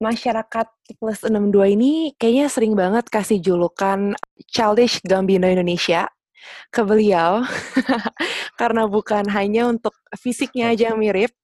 [0.00, 4.16] Masyarakat plus 62 ini kayaknya sering banget kasih julukan
[4.48, 6.08] Childish Gambino Indonesia
[6.72, 7.44] ke beliau.
[8.60, 11.36] Karena bukan hanya untuk fisiknya aja yang mirip,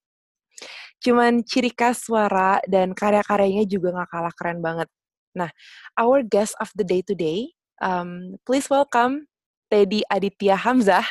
[1.05, 4.89] cuman ciri khas suara dan karya-karyanya juga gak kalah keren banget.
[5.37, 5.53] Nah,
[6.01, 7.53] our guest of the day today,
[7.85, 9.29] um, please welcome
[9.69, 11.05] Teddy Aditya Hamzah.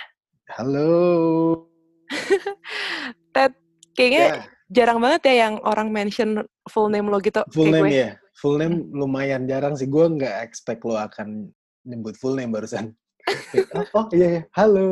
[0.50, 1.70] Halo.
[3.38, 3.54] Ted,
[3.94, 4.42] kayaknya yeah.
[4.74, 7.42] jarang banget ya yang orang mention full name lo gitu.
[7.54, 8.02] Full name gue.
[8.02, 8.10] ya?
[8.42, 8.92] Full name hmm.
[8.94, 9.88] lumayan jarang sih.
[9.90, 11.50] Gue nggak expect lo akan
[11.86, 12.94] nyebut full name barusan.
[13.98, 14.88] oh iya, iya, halo.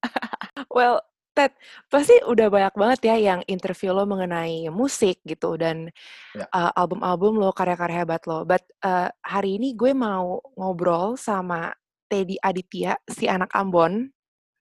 [0.76, 1.00] well,
[1.36, 1.52] Ted,
[1.92, 5.92] pasti udah banyak banget ya yang interview lo mengenai musik gitu dan
[6.32, 6.48] ya.
[6.48, 8.48] uh, album-album lo, karya-karya hebat lo.
[8.48, 11.76] But uh, hari ini gue mau ngobrol sama
[12.08, 14.08] Teddy Aditya, si anak Ambon.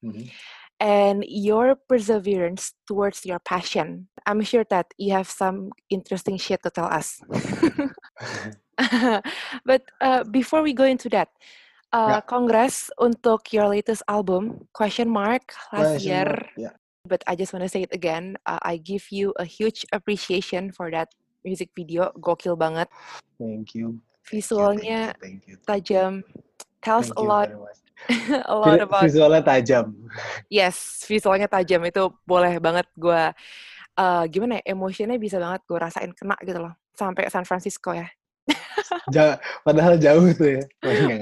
[0.03, 0.27] Mm -hmm.
[0.79, 4.07] And your perseverance towards your passion.
[4.25, 7.21] I'm sure that you have some interesting shit to tell us.
[9.65, 11.29] But uh, before we go into that,
[11.93, 12.21] uh, yeah.
[12.21, 16.27] congrats untuk your latest album, Question Mark, last question year.
[16.27, 16.75] Mark, yeah.
[17.07, 18.35] But I just want to say it again.
[18.45, 21.13] Uh, I give you a huge appreciation for that
[21.45, 22.11] music video.
[22.17, 22.89] Gokil banget.
[23.37, 24.01] Thank you.
[24.25, 26.25] Visualnya thank you, thank you, tajam.
[26.81, 27.49] Tells thank a lot.
[28.51, 29.03] a lot about.
[29.07, 29.95] Visualnya tajam.
[30.51, 33.23] Yes, visualnya tajam itu boleh banget gue.
[33.95, 36.73] Uh, gimana ya, emosinya bisa banget gue rasain kena gitu loh.
[36.95, 38.07] Sampai San Francisco ya.
[39.15, 40.63] ja, padahal jauh tuh ya.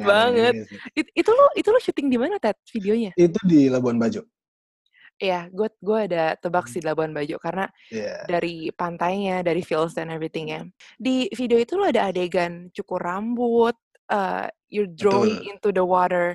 [0.04, 0.68] banget.
[0.92, 3.12] It, itu lo itu lo syuting di mana Ted videonya?
[3.16, 4.26] Itu di Labuan Bajo.
[5.22, 8.26] Iya, gue gue ada tebak sih Labuan Bajo karena yeah.
[8.26, 10.62] dari pantainya, dari feels dan everything ya.
[10.98, 13.78] Di video itu lo ada adegan cukur rambut,
[14.10, 15.50] uh, you're drawing Betul.
[15.54, 16.34] into the water.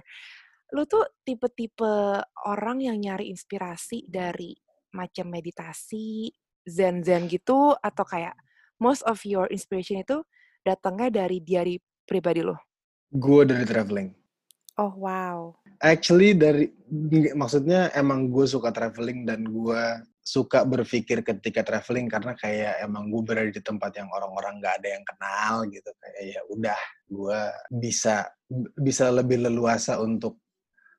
[0.71, 4.55] Lo tuh tipe-tipe orang yang nyari inspirasi dari
[4.95, 6.31] macam meditasi,
[6.63, 8.39] zen-zen gitu atau kayak
[8.79, 10.23] most of your inspiration itu
[10.63, 12.57] datangnya dari diary pribadi lo?
[13.11, 14.15] Gue dari traveling.
[14.79, 15.59] Oh wow.
[15.83, 16.71] Actually dari
[17.35, 19.83] maksudnya emang gue suka traveling dan gue
[20.23, 24.89] suka berpikir ketika traveling karena kayak emang gue berada di tempat yang orang-orang nggak ada
[24.93, 27.41] yang kenal gitu kayak ya udah gue
[27.73, 28.29] bisa
[28.77, 30.41] bisa lebih leluasa untuk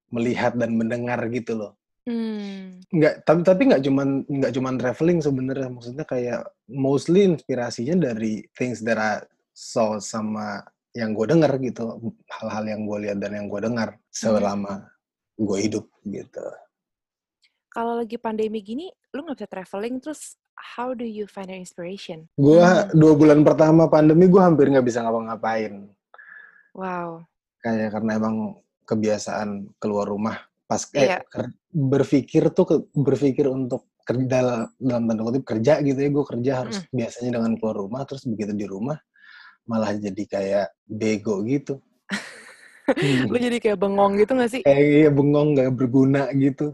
[0.10, 1.74] melihat dan mendengar gitu loh
[2.10, 2.82] Hmm.
[2.90, 8.82] Nggak, tapi tapi nggak cuman nggak cuman traveling sebenarnya maksudnya kayak mostly inspirasinya dari things
[8.82, 9.22] that I
[9.54, 10.66] saw sama
[10.98, 12.02] yang gue dengar gitu
[12.34, 14.10] hal-hal yang gue lihat dan yang gue dengar hmm.
[14.10, 14.90] selama
[15.38, 16.46] gue hidup gitu
[17.70, 22.26] kalau lagi pandemi gini lu nggak bisa traveling terus how do you find your inspiration
[22.42, 22.98] gue hmm.
[22.98, 25.86] dua bulan pertama pandemi gue hampir nggak bisa ngapa-ngapain
[26.76, 27.22] wow
[27.62, 28.36] kayak karena emang
[28.88, 30.38] kebiasaan keluar rumah
[30.70, 31.50] pas kayak yeah.
[31.74, 34.26] berpikir tuh ke, berpikir untuk kerja
[34.82, 36.94] dalam tanda kutip kerja gitu ya gue kerja harus mm.
[36.94, 38.98] biasanya dengan keluar rumah terus begitu di rumah
[39.70, 41.78] malah jadi kayak bego gitu.
[43.30, 44.62] Lu jadi kayak bengong gitu gak sih?
[44.66, 46.74] Kayak iya bengong gak berguna gitu.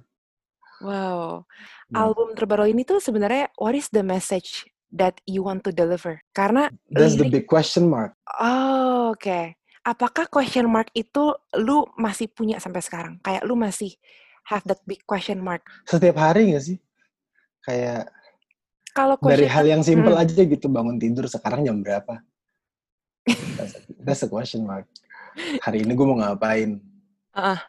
[0.80, 1.44] Wow.
[1.92, 1.96] Hmm.
[2.08, 4.64] Album terbaru ini tuh sebenarnya what is the message
[4.96, 6.24] that you want to deliver?
[6.32, 8.16] Karena That's the big question mark.
[8.40, 9.20] Oh, oke.
[9.20, 9.60] Okay.
[9.86, 13.22] Apakah question mark itu lu masih punya sampai sekarang?
[13.22, 13.94] Kayak lu masih
[14.50, 15.62] have that big question mark?
[15.86, 16.78] Setiap hari gak sih?
[17.62, 18.10] Kayak
[18.96, 20.24] kalau dari hal yang simple hmm.
[20.26, 22.18] aja gitu bangun tidur sekarang jam berapa?
[24.02, 24.90] That's a question mark.
[25.62, 26.82] Hari ini gue mau ngapain?
[27.36, 27.60] Uh.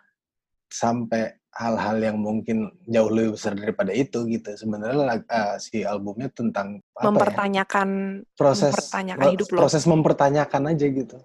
[0.73, 4.57] Sampai hal-hal yang mungkin jauh lebih besar daripada itu gitu.
[4.57, 7.07] Sebenarnya uh, si albumnya tentang apa ya?
[7.13, 7.89] mempertanyakan
[8.23, 8.37] ya?
[8.39, 9.59] proses mempertanyakan hidup lo.
[9.61, 11.19] Proses mempertanyakan aja gitu.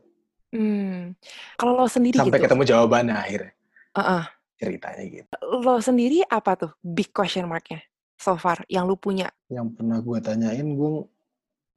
[0.52, 1.16] Hmm.
[1.56, 2.46] Kalau lo sendiri sampai gitu.
[2.48, 3.54] ketemu jawabannya akhirnya.
[3.96, 4.24] Uh-uh.
[4.60, 5.30] Ceritanya gitu.
[5.64, 7.82] Lo sendiri apa tuh big question marknya
[8.20, 9.32] so far yang lu punya?
[9.48, 10.92] Yang pernah gue tanyain gue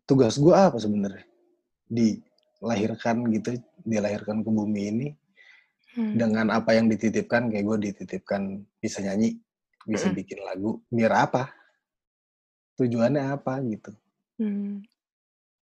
[0.05, 1.25] tugas gue apa sebenarnya
[1.89, 2.21] di
[2.61, 5.09] lahirkan gitu dilahirkan ke bumi ini
[5.97, 6.17] hmm.
[6.17, 9.41] dengan apa yang dititipkan kayak gue dititipkan bisa nyanyi
[9.85, 10.17] bisa hmm.
[10.17, 11.53] bikin lagu biar apa
[12.81, 13.93] tujuannya apa gitu
[14.41, 14.85] hmm.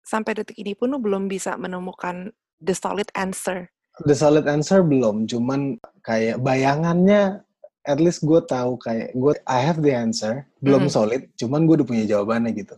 [0.06, 2.30] sampai detik ini pun lu belum bisa menemukan
[2.66, 3.70] the solid answer
[4.04, 7.46] the solid answer belum cuman kayak bayangannya
[7.86, 10.94] at least gue tahu kayak gue I have the answer belum hmm.
[10.94, 12.76] solid cuman gue udah punya jawabannya gitu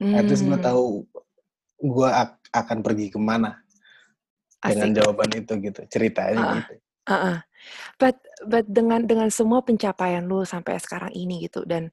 [0.00, 0.14] hmm.
[0.14, 0.64] at least gue hmm.
[0.64, 1.02] tahu
[1.76, 2.08] gue
[2.56, 3.60] akan pergi ke mana
[4.64, 4.96] dengan Asik.
[5.02, 6.74] jawaban itu gitu ceritanya Heeh, gitu
[7.10, 7.38] heeh.
[7.98, 11.90] But but dengan dengan semua pencapaian lu sampai sekarang ini gitu dan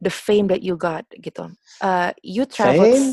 [0.00, 1.52] the fame that you got gitu,
[1.84, 3.12] uh, you traveled fame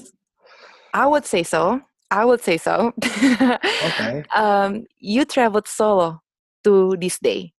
[0.95, 2.93] I would say so I would say so.
[2.95, 4.23] Oke.
[4.35, 6.23] um, you traveled solo
[6.63, 7.51] to this day.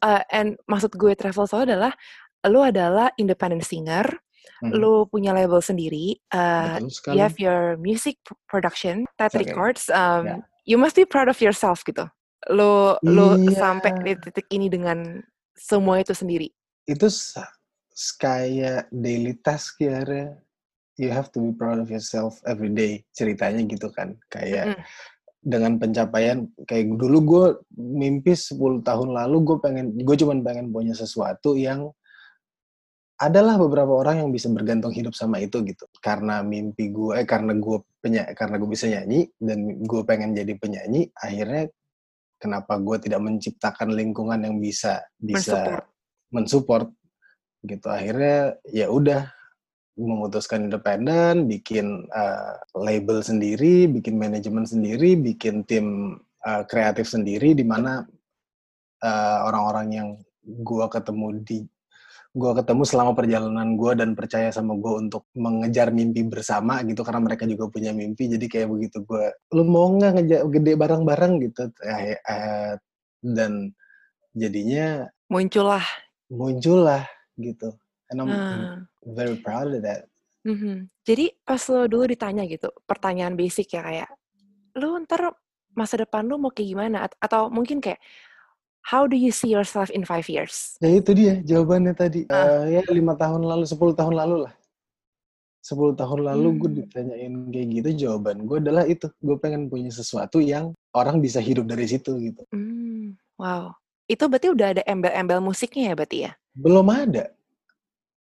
[0.00, 1.92] Uh, and maksud gue travel solo adalah
[2.46, 4.06] lu adalah independent singer,
[4.58, 4.74] Mhm.
[4.74, 6.82] lu punya label sendiri, uh,
[7.14, 8.18] you have your music
[8.50, 9.46] production, Tet Oke.
[9.46, 9.86] Records.
[9.90, 12.04] Um, You must be proud of yourself gitu.
[12.52, 13.56] Lu lu Iya.
[13.56, 15.22] sampai di titik ini dengan
[15.56, 16.50] semua itu sendiri.
[16.88, 17.08] itu
[18.16, 20.32] kayak daily task ya Re.
[20.98, 24.84] You have to be proud of yourself every day ceritanya gitu kan kayak Mm-mm.
[25.38, 27.44] dengan pencapaian kayak dulu gue
[27.78, 31.88] mimpi 10 tahun lalu gue pengen gue cuman pengen punya sesuatu yang
[33.18, 37.54] adalah beberapa orang yang bisa bergantung hidup sama itu gitu karena mimpi gue eh karena
[37.54, 41.66] gue penya karena gue bisa nyanyi dan gue pengen jadi penyanyi akhirnya
[42.38, 45.84] kenapa gue tidak menciptakan lingkungan yang bisa bisa Mensupport.
[46.30, 46.88] mensupport
[47.66, 49.37] gitu akhirnya ya udah
[49.98, 56.16] memutuskan independen bikin uh, label sendiri bikin manajemen sendiri bikin tim
[56.46, 58.06] uh, kreatif sendiri di mana
[59.02, 60.08] uh, orang-orang yang
[60.62, 61.58] gua ketemu di
[62.30, 67.26] gua ketemu selama perjalanan gua dan percaya sama gua untuk mengejar mimpi bersama gitu karena
[67.26, 71.62] mereka juga punya mimpi jadi kayak begitu gua lu mau nggak ngejar gede bareng-bareng gitu
[71.82, 72.72] Eh, eh,
[73.18, 73.74] dan
[74.30, 75.82] jadinya Muncullah.
[76.30, 77.02] muncullah
[77.34, 77.74] gitu
[78.32, 78.78] Ah.
[79.12, 80.06] Very proud of that
[80.46, 80.88] Mhm.
[81.04, 84.08] Jadi pas lo dulu ditanya gitu, pertanyaan basic ya kayak,
[84.78, 85.34] lu ntar
[85.74, 87.04] masa depan lu mau kayak gimana?
[87.04, 87.98] At- Atau mungkin kayak,
[88.86, 90.78] how do you see yourself in five years?
[90.80, 92.20] Ya itu dia jawabannya tadi.
[92.30, 92.64] Ah.
[92.64, 94.54] Eh, ya lima tahun lalu, 10 tahun lalu lah.
[95.60, 96.78] 10 tahun lalu gue Hmm.
[96.86, 99.10] ditanyain kayak gitu, jawaban gue adalah itu.
[99.20, 102.46] Gue pengen punya sesuatu yang orang bisa hidup dari situ gitu.
[102.54, 103.74] Hmm, wow.
[104.08, 106.32] Itu berarti udah ada embel-embel musiknya ya berarti ya?
[106.56, 107.34] Belum ada.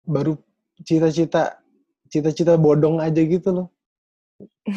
[0.03, 0.35] Baru
[0.85, 1.57] cita-cita
[2.07, 3.67] cita-cita bodong aja gitu loh.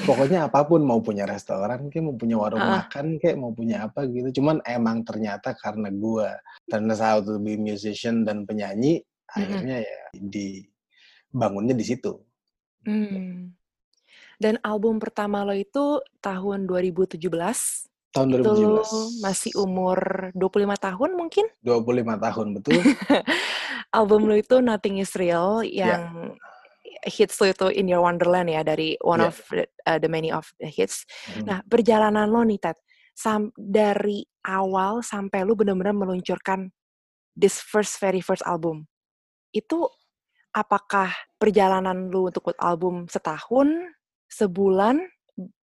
[0.09, 2.87] Pokoknya apa pun mau punya restoran kayak mau punya warung Ah.
[2.87, 4.41] makan kayak mau punya apa gitu.
[4.41, 6.29] Cuman emang ternyata karena gue
[6.71, 9.37] turns out to be musician dan penyanyi, Mm-mm.
[9.37, 12.17] akhirnya ya dibangunnya di situ.
[12.89, 13.53] Hmm.
[14.41, 17.90] Dan album pertama lo itu tahun 2017.
[18.11, 19.23] Tahun Itu lo 2017.
[19.23, 19.99] masih umur
[20.35, 21.47] 25 tahun mungkin?
[21.63, 22.79] 25 tahun, betul?
[23.99, 25.95] Album lo itu Nothing Is Real Ya.
[25.95, 26.35] yang
[27.07, 29.31] hits lo itu In Your Wonderland ya dari one Ya.
[29.31, 31.07] of the, uh, the many of the hits.
[31.39, 31.47] Mhm.
[31.47, 32.77] Nah, perjalanan lo nih Ted,
[33.15, 36.75] sam dari awal sampai lo benar-benar meluncurkan
[37.39, 38.91] this first very first album.
[39.55, 39.87] Itu
[40.51, 43.71] apakah perjalanan lu untuk album setahun,
[44.27, 44.99] sebulan,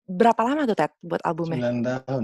[0.07, 1.59] berapa lama tuh Ted buat albumnya?
[1.69, 2.23] 9 tahun.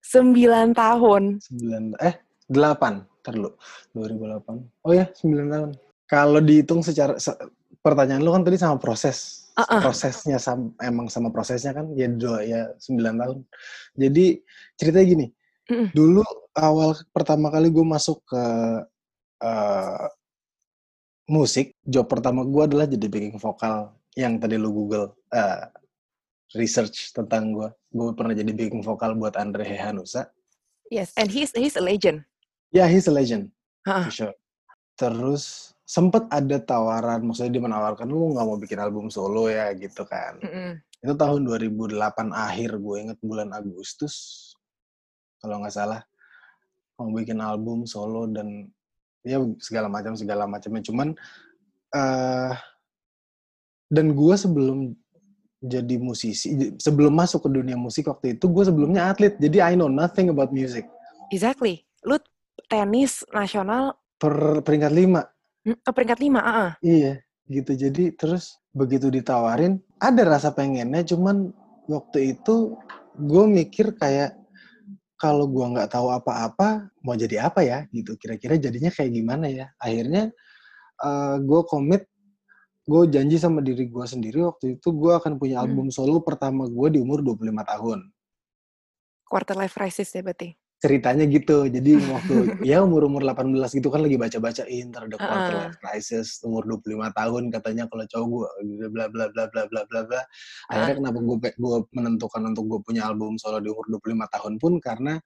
[0.00, 1.22] Sembilan tahun.
[1.38, 2.14] 9 eh
[2.48, 3.52] 8 terlalu
[3.92, 4.84] 2008.
[4.88, 5.70] Oh ya, 9 tahun.
[6.08, 7.36] Kalau dihitung secara se-
[7.84, 9.46] pertanyaan lu kan tadi sama proses.
[9.54, 9.78] Uh-uh.
[9.84, 13.38] Prosesnya sam- emang sama prosesnya kan ya dua ya 9 tahun.
[13.94, 14.40] Jadi
[14.74, 15.26] ceritanya gini.
[15.70, 15.92] Mm-mm.
[15.94, 16.24] Dulu
[16.56, 18.42] awal pertama kali gue masuk ke
[19.44, 20.06] eh,
[21.30, 25.62] musik, job pertama gue adalah jadi backing vokal yang tadi lu Google eh,
[26.54, 27.68] research tentang gue.
[27.90, 30.30] Gue pernah jadi backing vokal buat Andre Hehanusa.
[30.90, 32.26] Yes, and he's he's a legend.
[32.74, 33.54] Ya, he's a legend.
[33.86, 34.10] Heeh.
[34.10, 34.34] For sure.
[34.98, 40.06] Terus sempet ada tawaran, maksudnya dia menawarkan lu nggak mau bikin album solo ya gitu
[40.06, 40.38] kan.
[40.42, 40.78] Mm-mm.
[41.00, 41.96] Itu tahun 2008
[42.30, 44.46] akhir, gue inget bulan Agustus
[45.40, 46.04] kalau nggak salah
[47.00, 48.68] mau bikin album solo dan
[49.24, 50.84] ya segala macam segala macamnya.
[50.84, 51.08] Cuman
[51.96, 52.54] eh
[53.90, 54.94] dan gue sebelum
[55.60, 59.92] jadi musisi, sebelum masuk ke dunia musik waktu itu gue sebelumnya atlet, jadi I know
[59.92, 60.88] nothing about music.
[61.28, 61.84] Exactly.
[62.08, 62.16] Lu
[62.66, 65.24] tenis nasional Per peringkat lima
[65.68, 66.40] oh, peringkat lima.
[66.40, 66.72] ah, ah.
[66.80, 67.72] Iya, gitu.
[67.76, 71.52] Jadi terus begitu ditawarin, ada rasa pengennya, cuman
[71.90, 72.76] waktu itu
[73.18, 74.36] gue mikir kayak
[75.20, 77.84] kalau gue nggak tahu apa-apa, mau jadi apa ya?
[77.92, 78.16] Gitu.
[78.16, 79.68] Kira-kira jadinya kayak gimana ya?
[79.76, 80.32] Akhirnya
[81.40, 82.08] gue komit,
[82.90, 85.70] gue janji sama diri gue sendiri waktu itu gue akan punya Hmm.
[85.70, 87.98] album solo pertama gue di umur 25 tahun.
[89.24, 90.58] Quarter life crisis ya berarti.
[90.80, 91.68] ceritanya gitu.
[91.68, 96.40] Jadi waktu ya umur-umur 18 gitu kan lagi baca-baca "Ih, ntar ada quarter life crisis
[96.40, 100.20] umur 25 tahun katanya kalau cowok gue bla bla bla bla bla bla bla.
[100.72, 104.72] Akhirnya kenapa gue gue menentukan untuk gue punya album solo di umur 25 tahun pun
[104.80, 105.20] karena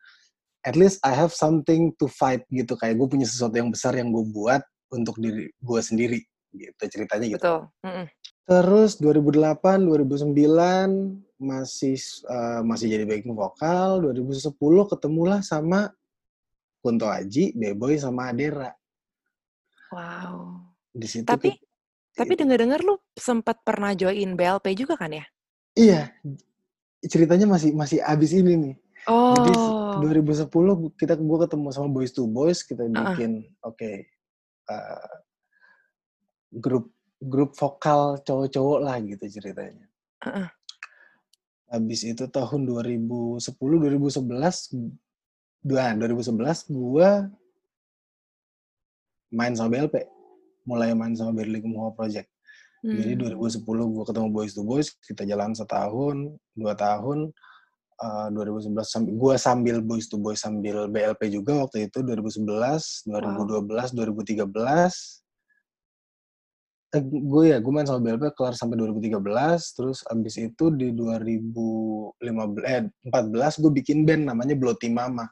[0.66, 4.11] at least I have something to fight gitu kayak gue punya sesuatu yang besar yang
[4.11, 4.59] gue buat
[4.90, 6.18] untuk diri gue sendiri
[6.54, 7.42] gitu ceritanya gitu.
[7.42, 7.61] Betul.
[7.82, 8.06] Mm-mm.
[8.44, 11.96] Terus 2008, 2009 masih
[12.28, 14.04] uh, masih jadi backing vokal.
[14.04, 14.52] 2010
[14.92, 15.90] ketemulah sama
[16.84, 18.73] Kunto Aji, Beboy sama Adera.
[19.88, 20.61] Wow.
[20.92, 21.56] Di situ tapi
[22.14, 25.25] tapi dengar-dengar lu sempat pernah join BLP juga kan ya?
[25.75, 26.14] Iya.
[27.04, 28.75] Ceritanya masih masih abis ini nih.
[29.08, 29.37] Oh.
[29.37, 29.52] Jadi
[30.23, 30.52] 2010
[30.96, 33.68] kita gua ketemu sama Boys to Boys, kita bikin uh -uh.
[33.73, 33.96] oke okay,
[34.68, 35.24] uh,
[36.58, 39.87] grup grup vokal cowok-cowok lah gitu ceritanya.
[40.25, 40.49] Uh-uh.
[41.73, 44.94] Habis itu tahun 2010 2011
[45.64, 47.26] dua 2011 gua
[49.32, 50.06] main sama BLP.
[50.68, 52.28] Mulai main sama Berlin Muha Project.
[52.84, 53.00] Hmm.
[53.00, 57.32] Jadi 2010 gua ketemu Boys to Boys, kita jalan setahun, dua tahun.
[57.94, 63.06] Uh, 2011 sambil gua sambil Boys to Boys sambil BLP juga waktu itu 2011, 2012,
[63.06, 63.87] wow.
[63.94, 65.24] 2013
[66.95, 69.19] eh, gue ya gue main sama BLP kelar sampai 2013
[69.75, 72.23] terus abis itu di 2015
[72.65, 75.27] eh 14 gue bikin band namanya Bloody Mama.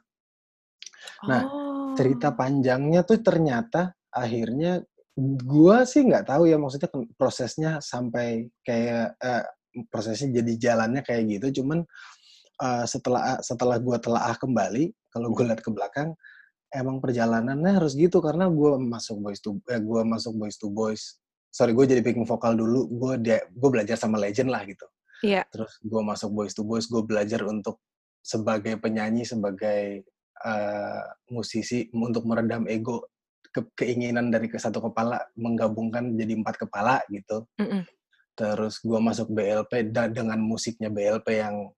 [1.31, 1.95] Nah oh.
[1.95, 4.83] cerita panjangnya tuh ternyata akhirnya
[5.21, 9.45] gue sih nggak tahu ya maksudnya prosesnya sampai kayak eh,
[9.87, 11.63] prosesnya jadi jalannya kayak gitu.
[11.63, 11.81] Cuman
[12.61, 16.13] uh, setelah setelah gue telah kembali kalau gue lihat ke belakang
[16.73, 21.21] emang perjalanannya harus gitu karena gue masuk boys to eh, gue masuk boys to boys
[21.53, 24.89] sorry gue jadi backing vokal dulu gue dia gue belajar sama legend lah gitu
[25.23, 25.39] Iya.
[25.39, 25.45] Yeah.
[25.47, 27.79] terus gue masuk boys to boys gue belajar untuk
[28.19, 30.03] sebagai penyanyi sebagai
[30.43, 33.07] uh, musisi untuk meredam ego
[33.53, 37.81] ke keinginan dari ke satu kepala menggabungkan jadi empat kepala gitu mm -mm.
[38.35, 41.69] terus gue masuk BLP dan dengan musiknya BLP yang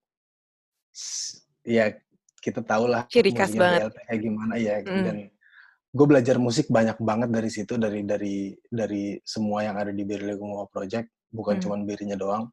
[1.68, 1.92] ya
[2.40, 5.04] kita tahu lah ciri khas banget BLP kayak gimana ya mm.
[5.04, 5.18] dan
[5.96, 10.36] gue belajar musik banyak banget dari situ dari dari dari semua yang ada di Berli
[10.36, 11.64] Gumoa Project bukan hmm.
[11.64, 12.52] cuma birinya doang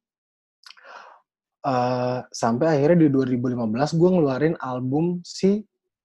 [1.66, 5.58] uh, sampai akhirnya di 2015 gue ngeluarin album si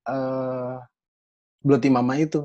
[0.10, 0.82] uh,
[1.62, 2.42] Bloody Mama itu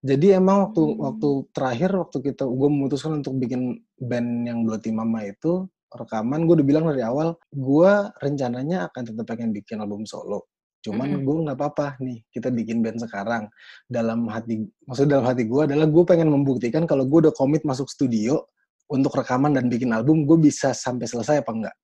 [0.00, 1.00] jadi emang waktu hmm.
[1.04, 6.64] waktu terakhir waktu kita gue memutuskan untuk bikin band yang Bloody Mama itu rekaman gue
[6.64, 7.92] udah bilang dari awal gue
[8.24, 10.53] rencananya akan tetap pengen bikin album solo
[10.84, 11.24] Cuman mm -hmm.
[11.24, 13.48] gue nggak apa-apa nih kita bikin band sekarang.
[13.88, 17.88] Dalam hati, maksud dalam hati gue adalah gue pengen membuktikan kalau gue udah komit masuk
[17.88, 18.44] studio
[18.92, 21.76] untuk rekaman dan bikin album, gue bisa sampai selesai apa enggak.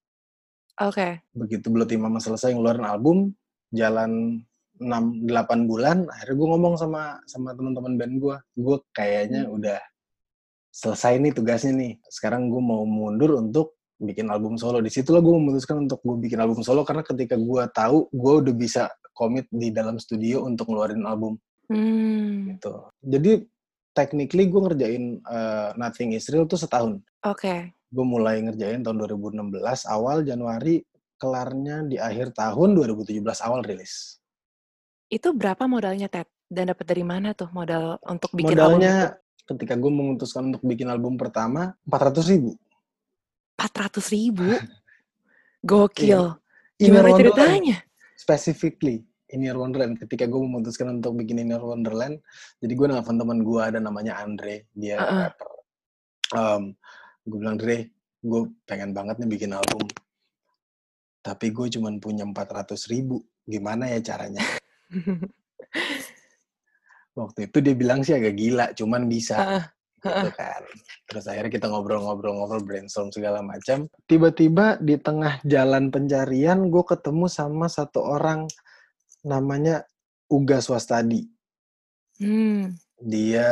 [0.84, 0.92] Oke.
[0.92, 1.12] Okay.
[1.32, 3.32] Begitu Bloody Mama selesai ngeluarin album,
[3.72, 4.44] jalan
[4.80, 9.56] 6 8 bulan, akhirnya gue ngomong sama sama teman-teman band gue, gue kayaknya hmm.
[9.56, 9.80] udah
[10.72, 11.92] selesai nih tugasnya nih.
[12.08, 14.80] Sekarang gue mau mundur untuk bikin album solo.
[14.80, 18.54] Di situlah gue memutuskan untuk gue bikin album solo karena ketika gue tahu gue udah
[18.56, 21.36] bisa komit di dalam studio untuk ngeluarin album.
[21.68, 22.56] Hmm.
[22.56, 22.74] Gitu.
[23.04, 23.32] Jadi
[23.92, 26.98] technically gue ngerjain uh, Nothing Is Real tuh setahun.
[27.28, 27.36] Oke.
[27.36, 27.60] Okay.
[27.92, 30.80] Gue mulai ngerjain tahun 2016 awal Januari,
[31.20, 34.22] kelarnya di akhir tahun 2017 awal rilis.
[35.10, 36.30] Itu berapa modalnya Ted?
[36.50, 40.86] Dan dapat dari mana tuh modal untuk bikin Modalnya album ketika gue memutuskan untuk bikin
[40.86, 42.54] album pertama 400 ribu.
[43.60, 44.48] 400 ribu.
[45.68, 46.08] Gokil.
[46.08, 46.32] Yeah.
[46.80, 47.76] Gimana ceritanya?
[48.16, 49.04] Specifically,
[49.36, 50.00] Inner Wonderland.
[50.00, 52.24] Ketika gue memutuskan untuk bikin Inner Wonderland,
[52.64, 55.20] jadi gue nelfon teman gue ada namanya Andre, dia uh -uh.
[55.28, 55.50] rapper.
[56.32, 56.62] Um,
[57.28, 57.92] gue bilang, Andre,
[58.24, 59.84] gue pengen banget nih bikin album.
[61.20, 63.20] Tapi gue cuma punya 400 ribu.
[63.44, 64.40] Gimana ya caranya?
[67.20, 69.36] Waktu itu dia bilang sih agak gila, cuman bisa.
[69.36, 69.64] Uh -uh
[70.00, 70.62] gitu kan.
[71.06, 73.86] Terus akhirnya kita ngobrol-ngobrol-ngobrol brainstorm segala macam.
[74.08, 78.48] Tiba-tiba di tengah jalan pencarian gue ketemu sama satu orang
[79.22, 79.84] namanya
[80.30, 81.28] Uga Swastadi.
[82.20, 82.76] Hmm.
[83.00, 83.48] Dia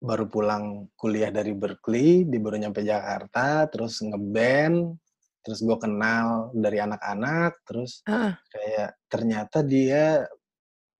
[0.00, 4.96] baru pulang kuliah dari Berkeley, dia baru nyampe Jakarta, terus ngeband,
[5.44, 8.32] terus gue kenal dari anak-anak, terus uh.
[8.48, 10.24] kayak ternyata dia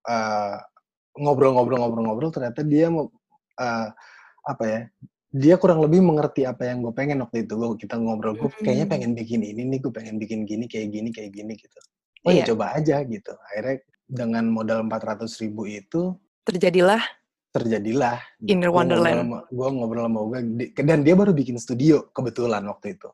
[0.04, 0.56] uh,
[1.16, 2.92] ngobrol-ngobrol-ngobrol-ngobrol, ternyata dia
[3.60, 3.92] uh,
[4.48, 4.80] apa ya
[5.30, 7.54] dia kurang lebih mengerti apa yang gue pengen waktu itu.
[7.54, 8.94] Gue kita ngobrol gue kayaknya hmm.
[8.98, 11.78] pengen bikin ini nih gue pengen bikin gini kayak gini kayak gini gitu.
[12.26, 12.44] Oh ya iya.
[12.44, 13.32] ya coba aja gitu.
[13.52, 13.76] Akhirnya
[14.10, 16.98] dengan modal empat ratus ribu itu terjadilah
[17.54, 18.18] terjadilah.
[18.46, 19.26] Inner Wonderland.
[19.50, 20.40] gue ngobrol sama gue
[20.74, 23.10] dan dia baru bikin studio kebetulan waktu itu.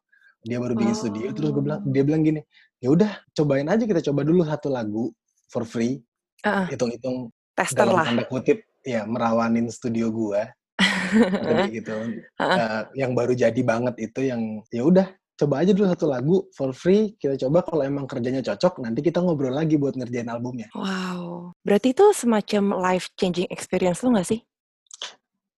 [0.46, 1.00] Dia baru bikin oh.
[1.04, 2.40] studio terus gue bilang dia bilang gini
[2.80, 5.12] ya udah cobain aja kita coba dulu satu lagu
[5.52, 6.00] for free.
[6.44, 8.08] Uh, hitung-hitung tester lah.
[8.08, 10.46] tanda kutip ya merawanin studio gue
[11.76, 12.22] gitu.
[12.38, 16.72] Uh, yang baru jadi banget itu yang ya udah coba aja dulu satu lagu for
[16.72, 20.70] free kita coba kalau emang kerjanya cocok nanti kita ngobrol lagi buat ngerjain albumnya.
[20.72, 21.52] Wow.
[21.60, 24.40] Berarti itu semacam life changing experience lu gak sih?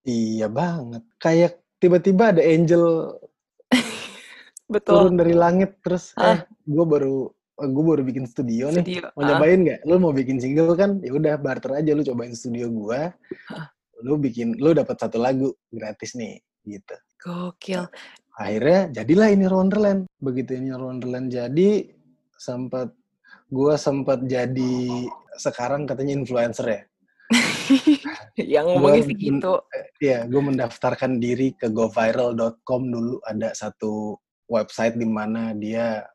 [0.02, 1.04] Iya banget.
[1.20, 3.14] Kayak tiba-tiba ada angel
[4.72, 4.94] Betul.
[5.08, 6.34] turun dari langit terus Ah.
[6.34, 9.10] eh gue baru gue baru bikin studio nih Studio.
[9.12, 9.28] mau Ah.
[9.34, 13.10] nyobain nggak lu mau bikin single kan ya udah barter aja lu cobain studio gua
[13.50, 13.66] Ah.
[14.00, 17.90] lu bikin lu dapat satu lagu gratis nih gitu Gokil.
[18.34, 21.90] akhirnya jadilah ini Wonderland begitu ini Wonderland jadi
[22.34, 22.94] sempat
[23.48, 25.02] gua sempat jadi
[25.34, 26.82] sekarang katanya influencer ya
[28.38, 29.52] Yang ngomongnya Gua gitu.
[29.98, 34.14] Iya, gue mendaftarkan diri ke goviral.com dulu ada satu
[34.46, 36.06] website di mana dia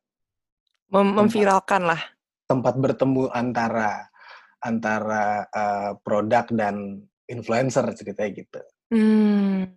[0.93, 2.01] Mem- memviralkan lah.
[2.43, 4.13] tempat bertemu antara
[4.61, 8.61] antara uh, produk dan influencer ceritanya gitu.
[8.93, 9.73] Hmm.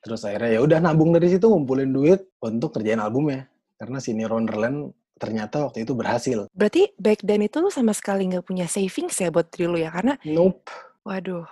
[0.00, 3.50] Terus akhirnya ya udah nabung dari situ ngumpulin duit untuk kerjain albumnya.
[3.76, 6.38] Karena si Wonderland ternyata waktu itu berhasil.
[6.56, 9.92] Berarti back then itu lu sama sekali nggak punya savings ya buat diri lu ya?
[9.92, 10.72] Karena, Nope.
[11.04, 11.44] waduh,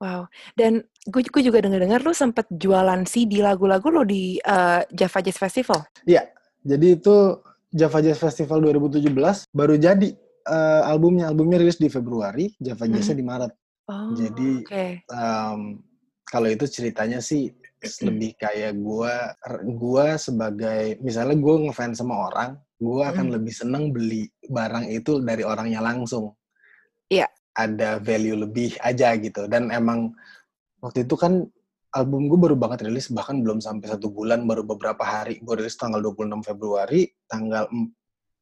[0.00, 0.24] wow.
[0.56, 5.36] Dan gue, gue juga dengar-dengar lu sempet jualan CD lagu-lagu lu di eh, Java Jazz
[5.36, 5.84] Festival.
[6.68, 7.16] Jadi itu
[7.68, 9.12] Java Jazz Festival 2017
[9.52, 10.08] baru jadi
[10.48, 11.28] uh, albumnya.
[11.28, 12.92] Albumnya rilis di Februari, Java Mhm.
[12.96, 13.52] Jazznya di Maret.
[13.88, 14.86] Oh, Jadi, oke.
[15.08, 15.80] um,
[16.24, 17.48] kalau itu ceritanya sih
[18.04, 19.32] lebih kayak gua
[19.64, 23.34] gua sebagai misalnya gua ngefans sama orang, gua akan Mm.
[23.40, 26.36] lebih seneng beli barang itu dari orangnya langsung.
[27.08, 27.32] Iya.
[27.56, 29.48] Ada value lebih aja gitu.
[29.48, 30.12] Dan emang
[30.84, 31.48] waktu itu kan
[31.98, 35.74] album gue baru banget rilis bahkan belum sampai satu bulan baru beberapa hari gue rilis
[35.74, 37.90] tanggal 26 Februari tanggal em-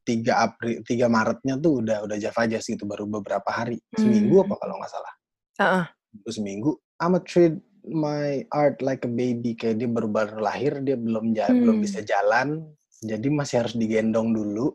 [0.07, 4.45] 3 April 3 Maretnya tuh udah udah Java Jazz gitu baru beberapa hari seminggu Hmm.
[4.47, 5.15] apa kalau nggak salah
[5.59, 5.85] Heeh.
[6.15, 10.95] baru seminggu I'ma treat my art like a baby kayak dia baru baru lahir dia
[10.95, 11.85] belum ja- belum Hmm.
[11.85, 12.63] bisa jalan
[12.99, 14.73] jadi masih harus digendong dulu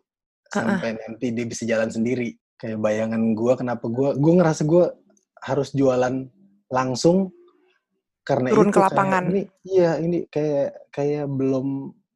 [0.47, 4.91] sampai nanti dia bisa jalan sendiri kayak bayangan gua kenapa gua gua ngerasa gua
[5.41, 6.27] harus jualan
[6.67, 7.31] langsung
[8.31, 9.23] karena Turun itu ke kayak lapangan.
[9.27, 11.67] ini iya ini kayak kayak belum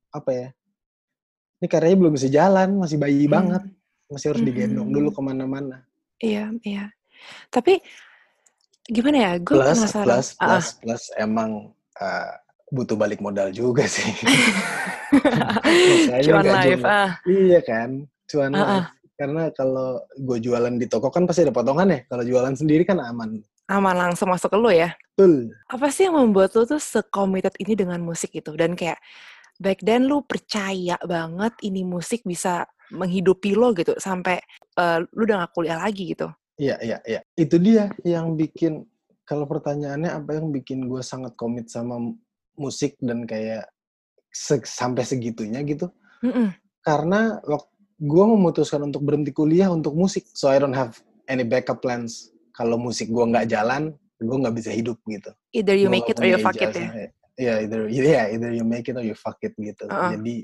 [0.09, 0.47] apa ya
[1.55, 3.33] ini karyanya belum bisa jalan masih bayi Hmm.
[3.35, 3.63] banget
[4.07, 4.95] masih harus digendong Hmm.
[4.95, 5.77] dulu ke mana-mana
[6.15, 6.85] Iya, iya.
[7.49, 7.81] Tapi
[8.87, 9.31] gimana ya?
[9.37, 10.05] Gue plus penasaran.
[10.05, 11.51] plus Ah, plus plus emang
[11.97, 12.31] uh,
[12.71, 14.07] butuh balik modal juga sih
[16.25, 16.83] Cuan live.
[16.83, 18.65] Ah, iya kan cuan Ah, ah.
[18.79, 22.83] live karena kalau gue jualan di toko kan pasti ada potongan ya kalau jualan sendiri
[22.83, 24.93] kan aman aman langsung masuk ke lu ya.
[25.15, 28.53] betul Apa sih yang membuat lu tuh se-committed ini dengan musik itu?
[28.53, 29.01] Dan kayak
[29.57, 34.37] back then lu percaya banget ini musik bisa menghidupi lo gitu sampai
[34.77, 36.29] eh, lu udah gak kuliah lagi gitu.
[36.55, 38.85] iya iya iya itu dia yang bikin
[39.25, 41.97] kalau pertanyaannya apa yang bikin gue sangat komit sama
[42.55, 43.67] musik dan kayak
[44.31, 45.91] se- sampai segitunya gitu
[46.23, 46.53] Mm-mm.
[46.85, 47.41] karena
[47.99, 50.95] gue memutuskan untuk berhenti kuliah untuk musik so I don't have
[51.27, 55.87] any backup plans kalau musik gue nggak jalan gue nggak bisa hidup gitu Either you
[55.87, 56.89] Gua make it or you fuck it ya.
[57.35, 59.87] Iya, either iya, either you make it or you fuck it gitu.
[59.87, 60.11] Heeh.
[60.19, 60.35] Jadi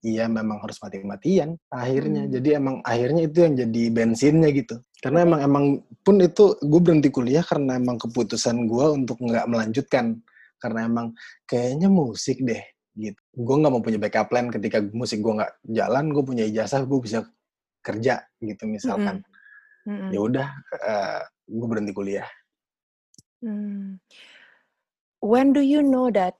[0.00, 2.26] iya memang harus mati-matian akhirnya.
[2.26, 2.32] Hmm.
[2.34, 4.78] Jadi emang akhirnya itu yang jadi bensinnya gitu.
[5.02, 5.64] Karena emang emang
[6.02, 10.18] pun itu gue berhenti kuliah karena emang keputusan gue untuk nggak melanjutkan
[10.58, 11.06] karena emang
[11.46, 12.62] kayaknya musik deh
[12.94, 13.20] gitu.
[13.34, 16.98] Gue nggak mau punya backup plan ketika musik gue nggak jalan, gue punya ijazah, gue
[17.02, 17.26] bisa
[17.82, 19.22] kerja gitu misalkan.
[20.10, 20.48] Ya udah,
[21.46, 22.28] gue berhenti kuliah.
[23.40, 23.96] Hmm.
[25.20, 26.36] When do you know that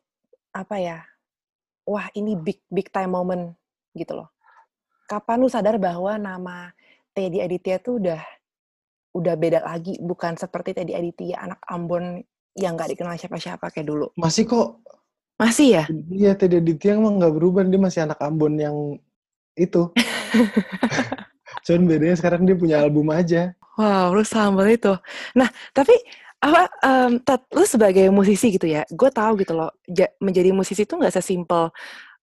[0.53, 0.99] apa ya?
[1.89, 3.57] Wah, ini big big time moment
[3.97, 4.29] gitu loh.
[5.09, 6.71] Kapan lu sadar bahwa nama
[7.17, 8.23] Teddy Aditya tuh udah
[9.11, 12.23] udah beda lagi, bukan seperti Teddy Aditya anak Ambon
[12.55, 14.07] yang nggak dikenal siapa-siapa kayak dulu.
[14.15, 14.81] Masih kok
[15.41, 15.85] Masih ya?
[15.89, 17.65] Iya, Teddy Aditya emang nggak berubah.
[17.65, 18.77] Dia masih anak Ambon yang
[19.57, 19.89] itu.
[21.67, 23.53] Cuman bedanya sekarang dia punya album aja.
[23.79, 24.93] Wow, lu sambal itu.
[25.37, 25.95] Nah, tapi
[26.41, 30.85] apa em, Tat, lu sebagai musisi gitu ya, gue tahu gitu loh, ja- menjadi musisi
[30.89, 31.69] itu nggak sesimpel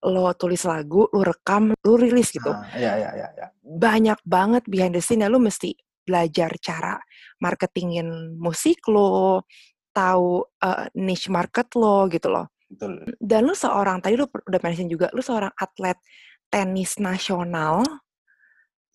[0.05, 2.53] lo tulis lagu, lu rekam, lu rilis gitu.
[2.53, 3.27] Nah, iya, iya, iya.
[3.33, 3.47] iya.
[3.65, 5.73] Banyak banget behind the scene ya, lu mesti
[6.05, 6.95] belajar cara
[7.41, 9.43] marketingin musik lo,
[9.91, 12.45] tahu eh, niche market lo gitu loh.
[12.69, 13.09] Betul.
[13.17, 15.97] Dan lu seorang, tadi lu udah mention juga, lu seorang atlet
[16.47, 17.83] tenis nasional,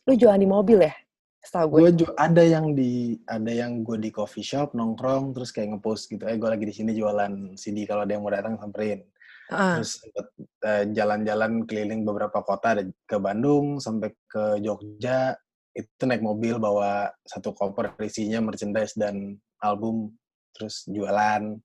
[0.05, 0.93] lu jualan di mobil ya?
[1.41, 2.05] Setahu gue.
[2.05, 6.21] Gue ada yang di ada yang gue di coffee shop nongkrong terus kayak ngepost gitu,
[6.29, 9.01] eh gue lagi di sini jualan CD kalau ada yang mau datang samperin.
[9.49, 9.75] Heeh.
[9.81, 10.27] Terus sempet
[10.63, 15.35] eh, jalan-jalan keliling beberapa kota ada ke Bandung sampai ke Jogja
[15.71, 20.13] itu naik mobil bawa satu koper isinya merchandise dan album
[20.53, 21.57] terus jualan.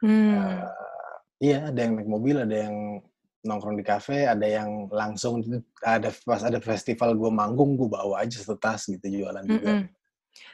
[0.00, 0.34] Hmm.
[0.34, 0.66] Eh,
[1.42, 3.02] iya, ada yang naik mobil, ada yang
[3.46, 5.42] nongkrong di kafe, ada yang langsung
[5.82, 9.72] ada pas ada festival gue manggung gue bawa aja satu tas gitu jualan juga.
[9.78, 9.80] Mm-mm.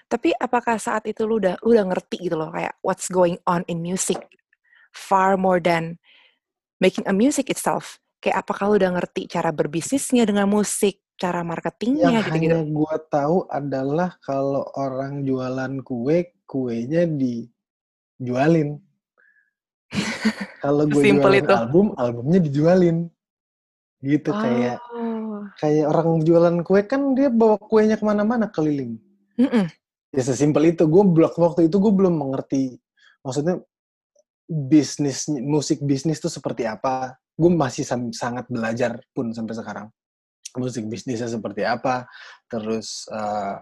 [0.08, 3.64] Tapi apakah saat itu lu udah lu udah ngerti gitu loh kayak what's going on
[3.68, 4.20] in music
[4.92, 5.96] far more than
[6.80, 8.00] making a music itself?
[8.20, 12.56] Kayak apakah lu udah ngerti cara berbisnisnya dengan musik, cara marketingnya Yang gitu-gitu?
[12.56, 18.80] hanya gue tahu adalah kalau orang jualan kue, kuenya dijualin.
[20.64, 21.54] kalau gue jualan itu.
[21.54, 23.08] album, albumnya dijualin.
[24.04, 24.78] Gitu kayak
[25.44, 25.50] Oh.
[25.60, 28.96] kayak orang jualan kue kan dia bawa kuenya ke mana-mana keliling.
[29.36, 29.66] Mm-mm.
[30.14, 30.86] Ya sesimpel itu.
[30.86, 32.78] Gue blok waktu itu gue belum mengerti.
[33.26, 33.58] Maksudnya
[34.46, 37.18] bisnis musik bisnis itu seperti apa.
[37.34, 37.82] Gue masih
[38.14, 39.86] sangat belajar pun sampai sekarang.
[40.54, 42.06] Musik bisnisnya seperti apa.
[42.46, 43.56] Terus eh,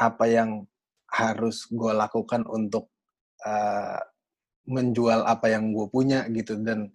[0.00, 0.64] apa yang
[1.12, 2.88] harus gue lakukan untuk
[3.44, 4.00] eh,
[4.68, 6.92] menjual apa yang gue punya gitu dan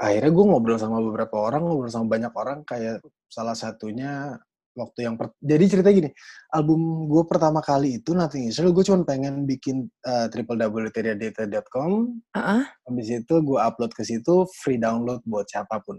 [0.00, 4.38] akhirnya gue ngobrol sama beberapa orang ngobrol sama banyak orang kayak salah satunya
[4.78, 6.14] waktu yang per- jadi cerita gini
[6.54, 12.62] album gue pertama kali itu Nothing Is Real gue cuma pengen bikin uh, Uh-uh.
[12.86, 15.98] habis itu gue upload ke situ free download buat siapa pun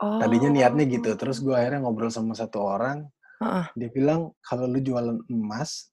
[0.00, 0.16] Oh.
[0.16, 3.04] tadinya niatnya gitu terus gue akhirnya ngobrol sama satu orang
[3.36, 3.68] Heeh.
[3.76, 5.89] dia bilang kalau lu jualan emas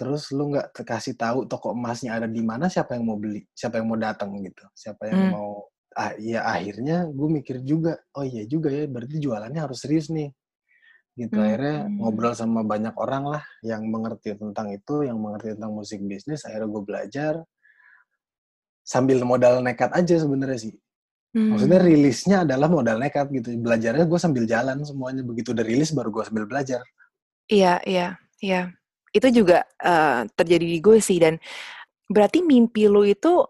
[0.00, 3.76] terus lu nggak kasih tahu toko emasnya ada di mana siapa yang mau beli siapa
[3.76, 5.32] yang mau datang gitu siapa yang Hmm.
[5.36, 5.50] mau
[5.92, 10.32] ah, ya akhirnya gue mikir juga oh iya juga ya berarti jualannya harus serius nih
[11.20, 12.00] gitu akhirnya Hmm.
[12.00, 16.68] ngobrol sama banyak orang lah yang mengerti tentang itu yang mengerti tentang musik bisnis akhirnya
[16.72, 17.34] gue belajar
[18.80, 20.74] sambil modal nekat aja sebenarnya sih
[21.36, 21.88] maksudnya Hmm.
[21.92, 26.24] rilisnya adalah modal nekat gitu belajarnya gue sambil jalan semuanya begitu udah rilis baru gue
[26.24, 26.80] sambil belajar
[27.50, 28.70] Iya, iya, iya.
[29.10, 31.36] Itu juga eh, terjadi di gue sih dan
[32.10, 33.46] berarti mimpi lu itu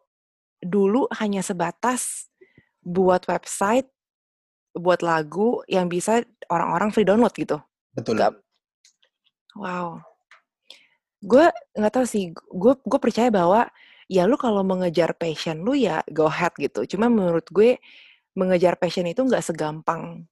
[0.61, 2.29] dulu hanya sebatas
[2.85, 3.89] buat website,
[4.77, 6.21] buat lagu yang bisa
[6.53, 7.61] orang-orang free download gitu.
[7.97, 8.41] betul Nggak-
[9.57, 9.99] Wow.
[11.21, 13.69] Gue nggak tahu sih, gue gue percaya bahwa
[14.09, 16.87] ya lu kalau mengejar passion lu ya go ahead gitu.
[16.97, 17.77] Cuma menurut gue
[18.39, 20.25] mengejar passion itu nggak segampang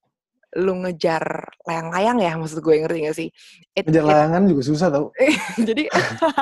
[0.57, 3.29] lu ngejar layang-layang ya maksud gue ngerti gak sih?
[3.77, 5.07] It- ngejar it- layangan juga susah tau
[5.69, 5.85] jadi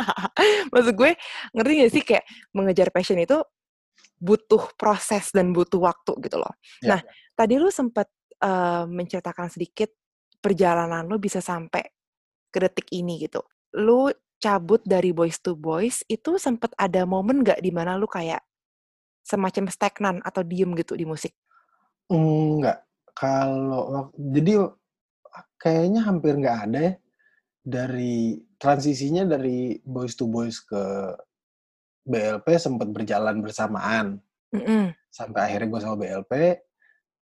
[0.73, 1.11] maksud gue
[1.57, 3.43] ngerti gak sih kayak mengejar passion itu
[4.17, 6.53] butuh proses dan butuh waktu gitu loh.
[6.81, 6.97] Ya.
[6.97, 7.01] Nah,
[7.37, 8.09] tadi lu sempat
[8.41, 9.93] eh, menceritakan sedikit
[10.41, 11.85] perjalanan lu bisa sampai
[12.49, 13.45] ke detik ini gitu.
[13.77, 14.09] Lu
[14.41, 18.41] cabut dari Boys to Boys itu sempat ada momen gak di mana lu kayak
[19.27, 21.35] semacam stagnan atau diem gitu di musik?
[22.07, 22.86] Enggak.
[23.17, 24.69] Kalau jadi
[25.57, 26.95] kayaknya hampir nggak ada ya
[27.67, 31.17] dari transisinya dari boys to boys ke
[32.07, 34.23] BLP sempat berjalan bersamaan
[34.55, 34.95] Mm-mm.
[35.11, 36.33] sampai akhirnya gue sama BLP.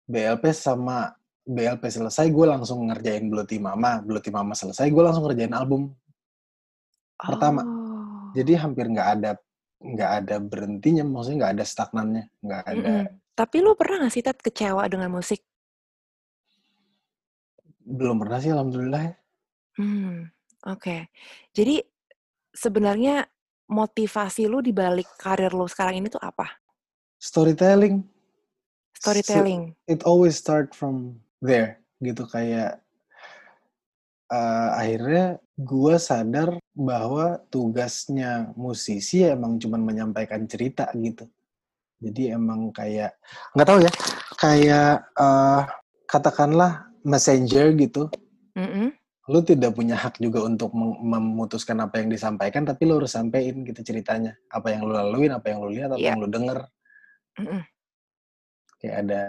[0.09, 1.13] BLP sama
[1.45, 4.01] BLP selesai gue langsung ngerjain Bluety Mama.
[4.01, 5.93] Bluety Mama selesai gue langsung ngerjain album.
[7.13, 7.61] Pertama.
[7.61, 8.33] Oh.
[8.33, 9.31] Jadi hampir nggak ada
[9.83, 12.89] nggak ada berhentinya, maksudnya nggak ada stagnannya, nggak ada.
[12.89, 13.05] Mm-mm.
[13.33, 15.41] Tapi lu pernah gak sih Ted kecewa dengan musik?
[17.83, 19.01] Belum pernah sih, alhamdulillah.
[19.03, 19.13] ya.
[19.79, 20.29] Hmm,
[20.67, 21.11] oke.
[21.51, 21.83] Jadi
[22.53, 23.27] sebenarnya
[23.69, 26.47] motivasi lu di balik karir lu sekarang ini tuh apa?
[27.19, 28.13] Storytelling.
[29.03, 29.75] Storytelling.
[29.83, 32.79] it always start from there gitu kayak
[34.31, 41.27] eh, akhirnya gue sadar bahwa tugasnya musisi emang cuman menyampaikan cerita gitu
[41.99, 43.19] jadi emang kayak
[43.51, 43.91] nggak tahu ya
[44.39, 45.61] kayak eh,
[46.07, 48.09] katakanlah messenger gitu
[48.55, 48.91] Mm-mm.
[49.29, 53.63] lu tidak punya hak juga untuk mem- memutuskan apa yang disampaikan tapi lu harus sampein
[53.63, 56.15] gitu ceritanya apa yang lu laluin apa yang lu lihat apa Iya.
[56.15, 56.59] yang lu denger
[57.39, 57.61] Mm-mm.
[58.79, 59.21] kayak ada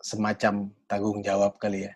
[0.00, 1.94] semacam tanggung jawab kali ya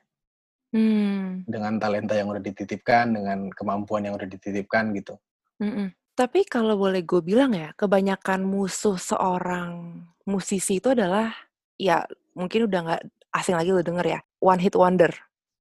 [0.74, 5.14] Hmm, dengan talenta yang udah dititipkan, dengan kemampuan yang udah dititipkan gitu.
[5.62, 5.94] mm-mm.
[6.18, 11.30] Tapi kalau boleh gue bilang ya, kebanyakan musuh seorang musisi itu adalah
[11.78, 12.02] ya
[12.34, 13.02] mungkin udah nggak
[13.35, 14.20] asing lagi lo denger ya.
[14.38, 15.11] One Hit Wonder,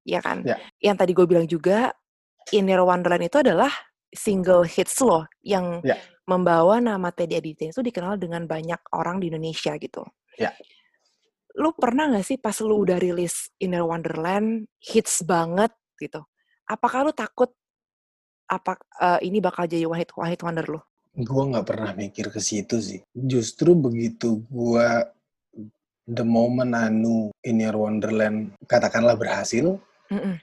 [0.06, 0.46] ya kan?
[0.46, 0.62] Ya.
[0.78, 1.90] Yang tadi gue bilang juga,
[2.54, 3.72] Inner Wonderland itu adalah
[4.14, 5.98] single hits lo yang Ya.
[6.30, 10.06] membawa nama Teddy Aditya itu dikenal dengan banyak orang di Indonesia gitu.
[10.38, 10.54] Ya.
[11.58, 16.22] Lu pernah gak sih pas lu udah rilis Inner Wonderland, hits banget gitu,
[16.70, 17.50] apakah lu takut
[18.50, 20.82] apa eh, ini bakal jadi one hit, one hit wonder lu?
[21.14, 23.00] Gue nggak pernah mikir ke situ sih.
[23.14, 24.88] Justru begitu gue
[26.06, 29.80] the moment anu in your wonderland katakanlah berhasil,
[30.12, 30.36] Mm-mm.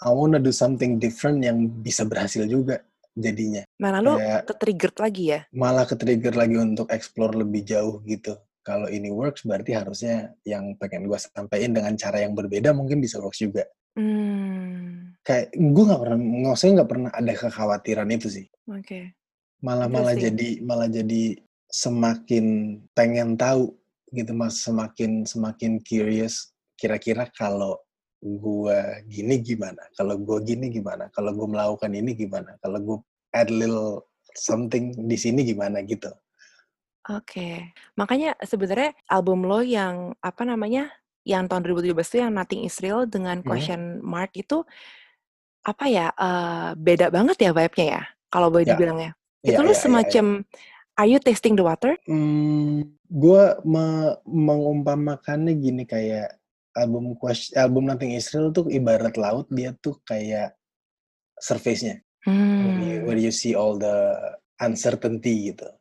[0.00, 2.80] I wanna do something different yang bisa berhasil juga
[3.12, 3.64] jadinya.
[3.76, 5.40] Mana lu Kayak ke-triggered lagi ya?
[5.52, 8.36] malah ke-trigger lagi untuk explore lebih jauh gitu.
[8.60, 13.16] Kalau ini works berarti harusnya yang pengen gue sampaikan dengan cara yang berbeda mungkin bisa
[13.20, 13.64] works juga.
[13.96, 18.46] Hmm, Kayak gue nggak pernah, nggak saya nggak pernah ada kekhawatiran itu sih.
[18.68, 19.00] oke.
[19.60, 20.36] Malah malah Interesting.
[20.36, 21.22] jadi malah jadi
[21.68, 22.44] semakin
[22.92, 23.76] pengen tahu
[24.12, 26.50] gitu mas, semakin semakin curious.
[26.76, 27.78] Kira-kira kalau
[28.20, 29.80] gue gini gimana?
[29.96, 31.08] Kalau gue gini gimana?
[31.12, 32.56] Kalau gue melakukan ini gimana?
[32.60, 32.98] Kalau gue
[33.32, 34.04] add little
[34.36, 36.12] something di sini gimana gitu?
[37.08, 37.72] Oke.
[37.96, 40.92] Makanya sebenarnya album lo yang apa namanya?
[41.24, 43.48] Yang tahun 2017 itu yang Nothing Is Real dengan Hmm.
[43.48, 44.64] question mark itu
[45.60, 46.08] apa ya?
[46.12, 48.02] eh, beda banget ya vibe-nya ya.
[48.28, 48.72] Kalau boleh Ya.
[48.76, 49.10] dibilang ya.
[49.40, 49.80] Itu lu iya, iya, iya.
[49.80, 50.26] semacam
[51.00, 51.96] Are you tasting the water?
[52.04, 56.36] Hmm, gue me- mengumpamakannya gini kayak
[56.76, 60.52] album Quest- album Nothing Is Real tuh ibarat laut dia tuh kayak
[61.40, 63.04] surface-nya where you, Hmm.
[63.08, 64.12] where you see all the
[64.60, 65.72] uncertainty gitu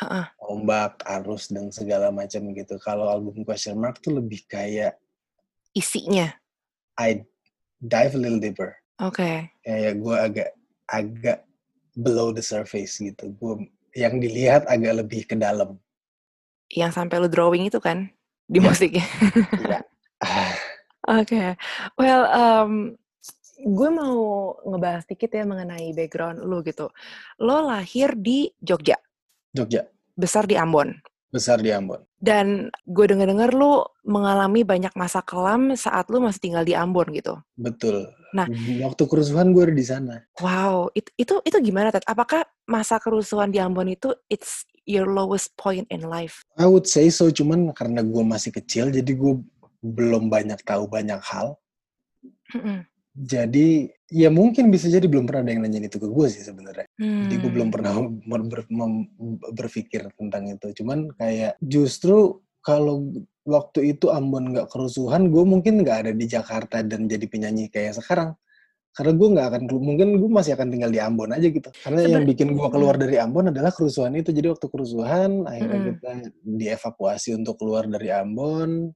[0.00, 0.24] Heeh.
[0.40, 4.96] ombak arus dan segala macam gitu kalau album Question Mark tuh lebih kayak
[5.76, 6.32] Isinya.
[6.96, 7.28] I
[7.76, 8.72] dive a little deeper
[9.04, 9.52] Oke.
[9.60, 10.48] kayak gue agak
[10.88, 11.38] agak
[11.92, 15.76] below the surface gitu gue yang dilihat agak lebih ke dalam
[16.72, 18.08] Yang sampai lu drawing itu kan
[18.48, 18.64] di Ya.
[18.64, 19.04] musiknya.
[19.60, 19.80] Iya.
[21.20, 21.58] Oke.
[22.00, 22.72] Well, um,
[23.60, 24.16] gue mau
[24.64, 26.88] ngebahas dikit ya mengenai background lu gitu.
[27.36, 28.96] Lo lahir di Jogja,
[29.52, 29.84] Jogja
[30.16, 30.96] besar di Ambon.
[31.32, 36.62] Besar di Ambon Dan gue denger-denger lu mengalami banyak masa kelam saat lu masih tinggal
[36.62, 37.34] di Ambon gitu.
[37.58, 38.12] Betul.
[38.36, 38.46] Nah.
[38.80, 40.14] waktu kerusuhan gue ada di sana.
[40.40, 42.04] Wow, it- itu itu gimana Ted?
[42.06, 46.44] Apakah masa kerusuhan di Ambon itu it's your lowest point in life?
[46.56, 49.40] I would say so, cuman karena gue masih kecil, jadi gue
[49.82, 51.58] belum banyak tahu banyak hal.
[52.54, 52.86] Mm-mm.
[53.12, 56.88] Jadi ya mungkin bisa jadi belum pernah ada yang nanyain itu ke gue sih sebenarnya.
[56.96, 57.56] Jadi gue Hmm.
[57.60, 57.92] belum pernah
[58.30, 59.08] ber- ber- mem-
[59.52, 60.72] berpikir tentang itu.
[60.80, 63.12] Cuman kayak justru kalau
[63.44, 68.00] waktu itu Ambon nggak kerusuhan, gue mungkin nggak ada di Jakarta dan jadi penyanyi kayak
[68.00, 68.32] sekarang.
[68.92, 71.68] Karena gue nggak akan, mungkin gue masih akan tinggal di Ambon aja gitu.
[71.84, 74.32] Karena yang Seben- bikin gue keluar dari Ambon adalah kerusuhan itu.
[74.32, 75.88] Jadi waktu kerusuhan, akhirnya Mm-mm.
[76.00, 76.10] kita
[76.44, 78.88] dievakuasi untuk keluar dari Ambon.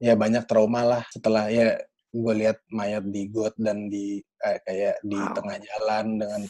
[0.00, 1.76] Ya banyak trauma lah setelah ya
[2.12, 5.32] gue lihat mayat di got dan di eh, kayak di Wow.
[5.32, 6.42] tengah jalan dengan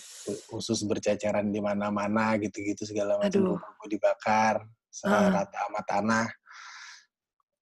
[0.51, 4.67] usus berceceran di mana-mana gitu-gitu segala macam gue dibakar
[5.07, 5.31] Ah.
[5.41, 6.27] rata sama tanah.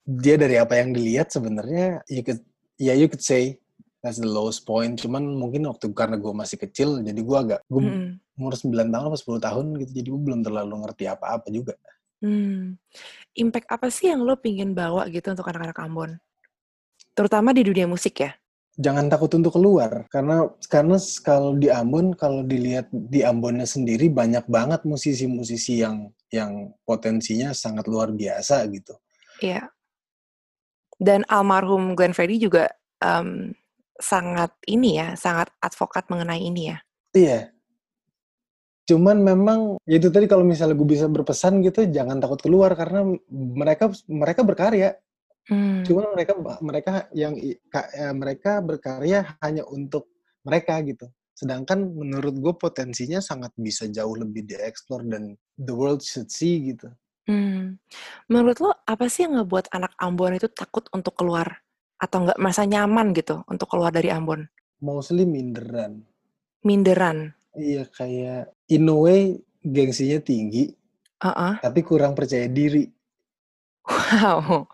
[0.03, 2.41] Dia dari apa yang dilihat sebenarnya you could
[2.75, 3.61] ya you could say
[4.01, 4.99] that's the lowest point.
[4.99, 8.11] Cuman mungkin waktu karena gue masih kecil jadi gue agak gue Mm-mm.
[8.35, 11.77] umur 9 tahun atau 10 tahun gitu jadi gue belum terlalu ngerti apa-apa juga.
[12.21, 12.77] Hmm.
[13.37, 16.11] Impact apa sih yang lo pingin bawa gitu untuk anak-anak Ambon?
[17.20, 18.33] Terutama di dunia musik ya?
[18.80, 24.48] jangan takut untuk keluar karena karena kalau di Ambon kalau dilihat di Ambonnya sendiri banyak
[24.48, 28.96] banget musisi-musisi yang yang potensinya sangat luar biasa gitu.
[29.44, 29.68] Iya.
[30.96, 33.52] Dan almarhum Glenn Fredly juga em,
[34.00, 36.78] sangat ini ya, sangat advokat mengenai ini ya.
[37.12, 37.40] Iya.
[38.88, 43.04] Cuman memang ya itu tadi kalau misalnya gue bisa berpesan gitu jangan takut keluar karena
[43.30, 44.96] mereka mereka berkarya.
[45.48, 45.83] Hmm.
[45.83, 50.11] Cuman mereka mereka yang i- ka- eh, mereka berkarya hanya untuk
[50.44, 51.09] mereka gitu.
[51.33, 56.92] Sedangkan menurut gue potensinya sangat bisa jauh lebih dieksplor dan the world should see gitu.
[57.24, 57.81] Hmm.
[58.29, 61.64] Menurut lo apa sih yang ngebuat anak Ambon itu takut untuk keluar
[61.96, 64.44] atau nggak merasa nyaman gitu untuk keluar dari Ambon?
[64.81, 66.05] Mostly minderan.
[66.61, 67.33] Minderan.
[67.57, 69.20] Iya kayak in a way
[69.61, 70.72] gengsinya tinggi
[71.20, 71.55] Heeh.
[71.61, 72.85] tapi kurang percaya diri.
[73.90, 74.68] Wow.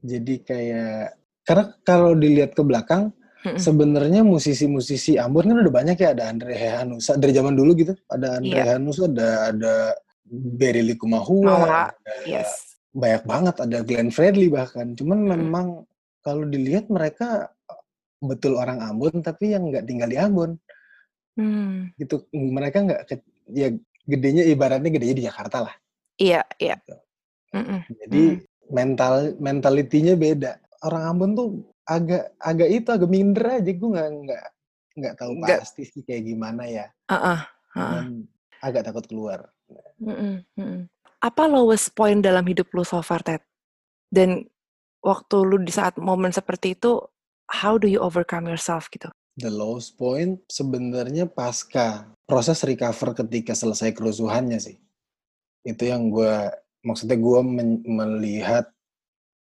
[0.00, 3.12] Jadi kayak karena kalau dilihat ke belakang
[3.56, 8.36] sebenarnya musisi-musisi Ambon kan udah banyak ya ada Andre Hanusa dari zaman dulu gitu ada
[8.36, 8.76] Andre Iya.
[8.76, 9.74] Hanusa ada ada
[10.30, 11.56] Mawa, Likumahua
[11.88, 12.76] ada Yes.
[12.92, 15.30] banyak banget ada Glenn Fredly bahkan cuman Mm-mm.
[15.40, 15.66] memang
[16.20, 17.48] kalau dilihat mereka
[18.20, 20.60] betul orang Ambon tapi yang nggak tinggal di Ambon
[21.38, 21.88] Hmm.
[21.96, 23.00] gitu mereka nggak
[23.56, 23.72] ya
[24.04, 25.74] gedenya ibaratnya gedenya di Jakarta lah
[26.20, 26.76] Iya, iya.
[26.76, 26.96] gitu.
[27.56, 27.80] Mm-mm.
[27.88, 28.22] jadi
[28.70, 30.56] mental mentalitinya beda
[30.86, 31.48] orang Ambon tuh
[31.84, 34.44] agak agak itu agak minder aja gue nggak nggak
[34.96, 37.40] nggak tahu Nggak- pasti sih kayak gimana ya Heeh,
[37.76, 38.02] heeh.
[38.06, 38.06] dan
[38.62, 39.50] agak takut keluar
[40.00, 40.82] Mm-mm, mm-mm.
[41.20, 43.44] Apa lowest point dalam hidup lu so far, Ted?
[44.08, 44.48] Dan
[45.04, 46.96] waktu lu di saat momen seperti itu,
[47.52, 49.12] how do you overcome yourself gitu?
[49.36, 54.76] the lowest point sebenarnya pasca proses recover ketika selesai kerusuhannya sih
[55.62, 56.34] itu yang gue
[56.82, 58.68] maksudnya gue men- melihat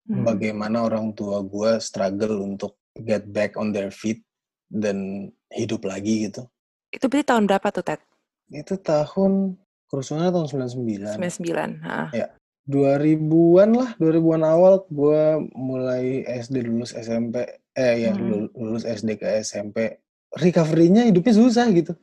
[0.04, 0.28] Hmm.
[0.28, 4.19] bagaimana orang tua gue struggle untuk get back on their feet
[4.67, 6.43] dan hidup lagi gitu
[6.91, 8.02] Itu berarti tahun berapa tuh, Ted?
[8.52, 9.56] itu tahun
[9.88, 11.80] kerusuhannya tahun 99 99.
[11.82, 12.28] heeh.
[12.67, 18.28] 2000-an lah 2000-an awal gue mulai SD lulus SMP eh ya Hmm.
[18.28, 21.96] lul- lulus SD ke SMP recovery-nya hidupnya susah gitu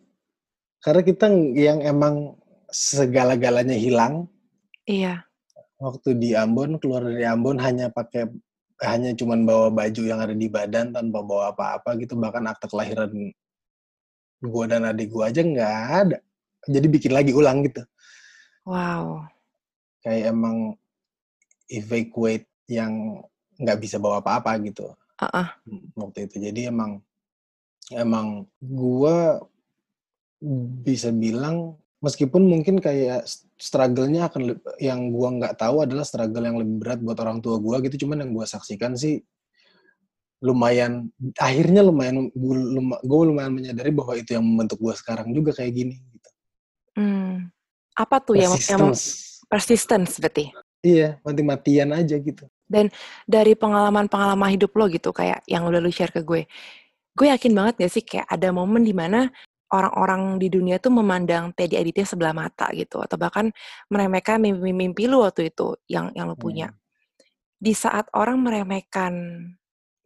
[0.81, 2.35] karena kita yang emang
[2.69, 4.25] segala-galanya hilang
[4.91, 5.15] Iya.
[5.79, 8.27] waktu di Ambon keluar dari Ambon hanya pakai
[8.83, 13.13] hanya cuman bawa baju yang ada di badan tanpa bawa apa-apa gitu bahkan akte kelahiran
[14.43, 16.19] gua dan adik gua aja nggak ada
[16.69, 17.81] jadi bikin lagi ulang gitu
[18.69, 19.25] Wow.
[20.05, 20.77] kayak emang
[21.73, 23.25] evacuate yang
[23.57, 25.47] nggak bisa bawa apa-apa gitu Heeh.
[25.97, 27.01] waktu itu jadi emang
[27.93, 29.41] emang gua
[30.85, 33.29] bisa bilang meskipun mungkin kayak
[33.61, 37.85] struggle-nya akan yang gua nggak tahu adalah struggle yang lebih berat buat orang tua gua
[37.85, 39.21] gitu cuman yang gua saksikan sih
[40.41, 42.33] lumayan akhirnya lumayan
[43.05, 46.31] gue lumayan menyadari bahwa itu yang membentuk gua sekarang juga kayak gini gitu.
[46.97, 47.53] Hmm.
[47.93, 49.45] Apa tuh yang, yang Persistence.
[49.45, 50.49] persistence berarti?
[50.81, 52.49] Iya, mati-matian aja gitu.
[53.29, 56.49] Dari pengalaman-pengalaman hidup lo gitu, kayak yang udah lu share ke gue.
[57.13, 59.29] Gue yakin banget gak sih kayak ada momen di mana
[59.71, 62.99] orang-orang di dunia tuh memandang Teddy Aditya sebelah mata gitu.
[63.03, 63.51] Atau bahkan
[63.91, 66.75] meremehkan mimpi-mimpi lu waktu itu yang yang lu punya.
[67.61, 69.13] Di saat orang meremehkan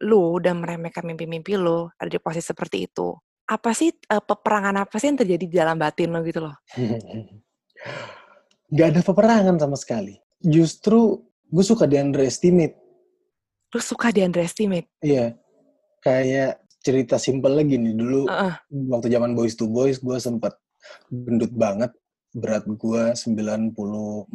[0.03, 3.15] lu dan meremehkan mimpi-mimpi lu ada di posisi seperti itu.
[3.45, 6.55] Apa sih eh, peperangan apa sih yang terjadi di dalam batin lo gitu loh?
[8.75, 10.17] Gak ada peperangan sama sekali.
[10.41, 12.75] Justru gue suka di underestimate.
[13.71, 14.89] Lu suka di underestimate.
[14.99, 15.37] Iya.
[16.01, 18.53] Kayak cerita simpel lagi nih dulu Heeh.
[18.93, 20.53] waktu zaman Boys to Boys gue sempet
[21.09, 21.89] gendut banget.
[22.35, 24.29] Berat gue 94.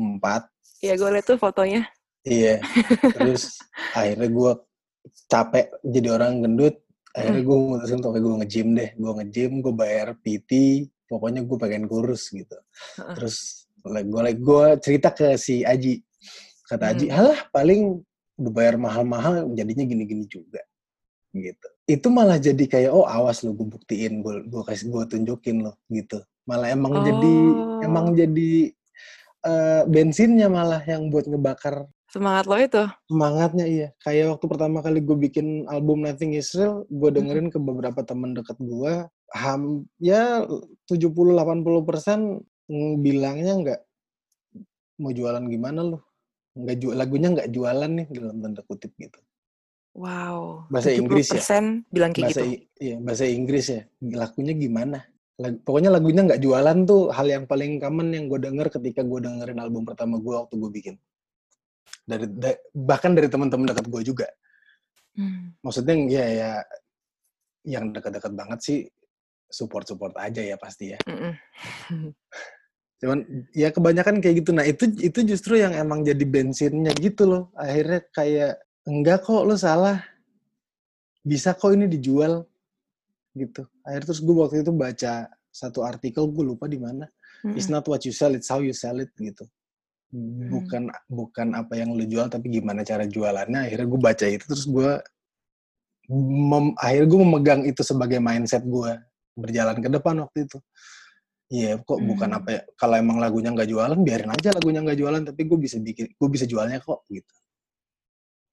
[0.83, 1.87] Ya gue liat tuh fotonya.
[2.27, 2.59] Iya.
[3.15, 3.61] Terus
[3.95, 4.53] akhirnya gue
[5.31, 6.75] capek jadi orang gendut.
[7.15, 8.91] Akhirnya gue mutusin untuk gue nge-gym deh.
[8.99, 10.51] Gue nge-gym, gue bayar PT.
[11.07, 12.57] Pokoknya gue pengen kurus gitu.
[12.99, 13.15] Heeh.
[13.15, 16.01] Terus gue gue cerita ke si Aji.
[16.67, 17.15] Kata Aji, Hmm.
[17.19, 17.99] halah paling
[18.41, 20.65] udah bayar mahal-mahal jadinya gini-gini juga.
[21.31, 21.67] Gitu.
[21.87, 25.79] Itu malah jadi kayak, oh awas lo gue buktiin, gue gue kasih gue tunjukin lo
[25.89, 26.19] gitu.
[26.47, 27.81] Malah emang jadi Oh.
[27.87, 28.75] emang jadi
[29.41, 32.83] eh, bensinnya malah yang buat ngebakar Semangat lo itu.
[33.07, 37.57] semangatnya iya kayak waktu pertama kali gue bikin album Nothing Is Real gue dengerin ke
[37.63, 40.43] beberapa teman dekat gue ham ya
[40.91, 42.43] 70-80 persen
[42.99, 43.81] bilangnya nggak
[44.99, 45.99] mau jualan gimana lu
[46.59, 49.23] nggak jual lagunya nggak jualan nih dalam tanda kutip gitu
[49.91, 50.71] Wow.
[50.71, 51.43] Bahasa Inggris ya?
[51.43, 52.63] 70% bilang kayak bahasa gitu.
[52.79, 53.83] Iya bahasa Inggris ya
[54.15, 54.99] lagunya gimana
[55.41, 59.19] Lag- pokoknya lagunya nggak jualan tuh hal yang paling common yang gue denger ketika gue
[59.25, 60.95] dengerin album pertama gue waktu gue bikin
[62.05, 64.29] dari da- bahkan dari teman-teman dekat gue juga
[65.11, 65.59] Hmm.
[65.59, 66.51] maksudnya ya ya
[67.67, 68.79] yang dekat-dekat banget sih
[69.51, 70.99] support-support aja ya pasti ya.
[73.03, 73.19] Cuman
[73.51, 74.51] ya kebanyakan kayak gitu.
[74.55, 77.43] Nah, itu itu justru yang emang jadi bensinnya gitu loh.
[77.57, 80.01] Akhirnya kayak enggak kok lu salah.
[81.21, 82.45] Bisa kok ini dijual
[83.37, 83.69] gitu.
[83.85, 87.05] Akhirnya terus gue waktu itu baca satu artikel gue lupa di mana.
[87.57, 87.81] It's Mm-mm.
[87.81, 89.45] not what you sell, it's how you sell it gitu.
[90.51, 93.69] Bukan bukan apa yang lu jual tapi gimana cara jualannya.
[93.69, 94.99] Akhirnya gue baca itu terus gue
[96.11, 98.99] mem, akhirnya gue memegang itu sebagai mindset gue
[99.39, 100.59] berjalan ke depan waktu itu.
[101.51, 102.39] Iya, kok bukan Hmm.
[102.43, 102.61] apa ya?
[102.79, 105.23] Kalau emang lagunya nggak jualan, biarin aja lagunya nggak jualan.
[105.27, 107.35] Tapi gue bisa bikin, gue bisa jualnya kok gitu.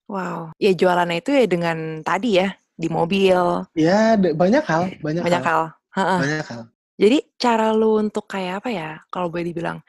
[0.07, 0.55] Wow.
[0.55, 5.45] Ya jualannya itu ya dengan tadi ya di mobil Ya, banyak hal, banyak, banyak hal,
[5.45, 5.63] hal.
[5.97, 6.17] Ha-ha.
[6.23, 6.61] banyak hal.
[6.97, 8.89] Jadi cara lu untuk kayak apa ya?
[9.13, 9.79] Kalau boleh dibilang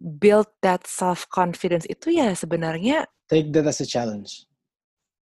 [0.00, 4.48] build that self confidence itu ya sebenarnya Take that as a challenge.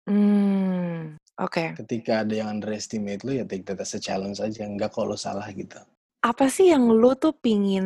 [0.10, 1.78] hmm oke.
[1.86, 4.66] Ketika ada yang underestimate lu, ya take that as a challenge aja.
[4.66, 5.78] Nggak kalau salah gitu.
[6.22, 7.86] Apa sih yang lu tuh pingin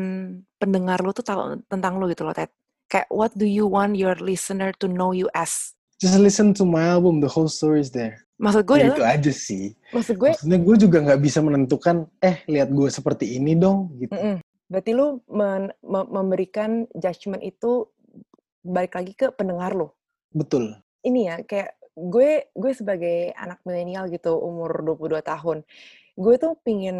[0.55, 2.51] pendengar lu tuh tahu tentang lu gitu loh, Ted?
[2.87, 5.74] Kayak what do you want your listener to know you as?
[5.95, 8.19] Just listen to my album, the whole story is there.
[8.35, 9.71] Maksud gue Ya, itu aja sih.
[9.95, 14.11] maksud gue, Maksudnya gue juga nggak bisa menentukan, eh lihat gue seperti ini dong, gitu.
[14.11, 14.37] Mm-mm.
[14.65, 17.85] berarti lu men- me- memberikan judgement itu
[18.59, 19.87] balik lagi ke pendengar lu.
[20.33, 20.75] Betul.
[20.99, 25.57] Ini ya kayak gue gue sebagai anak milenial gitu umur 22 tahun,
[26.17, 26.97] gue tuh pingin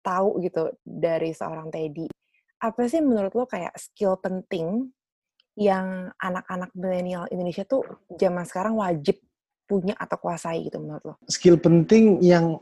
[0.00, 2.08] tahu gitu dari seorang Teddy,
[2.62, 4.88] apa sih menurut lo kayak skill penting
[5.56, 7.84] yang anak-anak milenial Indonesia tuh
[8.16, 9.20] zaman sekarang wajib
[9.68, 11.14] punya atau kuasai gitu menurut lo?
[11.28, 12.56] Skill penting yang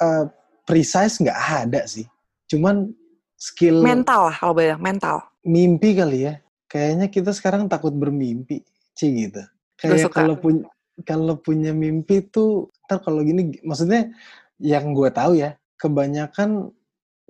[0.00, 0.24] uh,
[0.68, 2.04] precise nggak ada sih,
[2.48, 2.92] cuman
[3.38, 5.16] skill mental lah kalau boleh mental.
[5.48, 6.34] Mimpi kali ya,
[6.68, 8.60] kayaknya kita sekarang takut bermimpi,
[8.92, 9.40] sih gitu
[9.78, 10.66] kayak kalau punya
[11.06, 14.10] kalau punya mimpi tuh ntar kalau gini maksudnya
[14.58, 16.74] yang gue tahu ya kebanyakan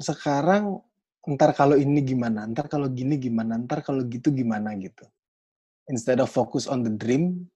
[0.00, 0.80] sekarang
[1.28, 5.04] ntar kalau ini gimana ntar kalau gini gimana ntar kalau gitu gimana gitu.
[5.92, 7.48] Instead of focus on the dream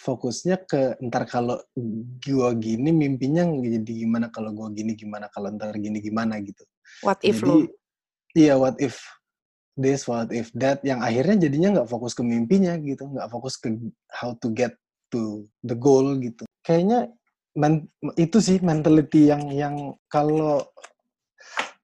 [0.00, 1.60] fokusnya ke ntar kalau
[2.24, 6.64] gue gini mimpinya jadi gimana kalau gue gini gimana kalau ntar gini gimana gitu.
[7.04, 7.56] What if jadi, lo
[8.32, 9.02] iya what if
[9.76, 13.04] this what if that yang akhirnya jadinya nggak fokus ke mimpinya gitu.
[13.10, 13.76] Nggak fokus ke
[14.08, 14.72] how to get
[15.12, 16.48] to the goal gitu.
[16.64, 17.12] Kayaknya
[17.58, 19.76] men, itu sih mentality yang yang
[20.08, 20.64] kalau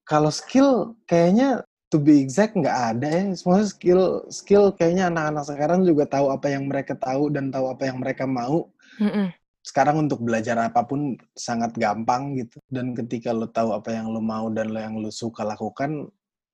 [0.06, 5.80] kalau skill kayaknya to be exact nggak ada ya semua skill skill kayaknya anak-anak sekarang
[5.82, 8.70] juga tahu apa yang mereka tahu dan tahu apa yang mereka mau
[9.02, 9.26] mm -mm.
[9.66, 14.22] sekarang untuk belajar apa pun sangat gampang gitu dan ketika lo tahu apa yang lo
[14.22, 16.06] mau dan lo yang lo suka lakukan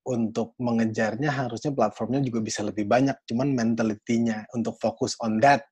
[0.02, 5.62] untuk mengejarnya harusnya platformnya juga bisa lebih banyak, cuman mentalitinya untuk fokus on that.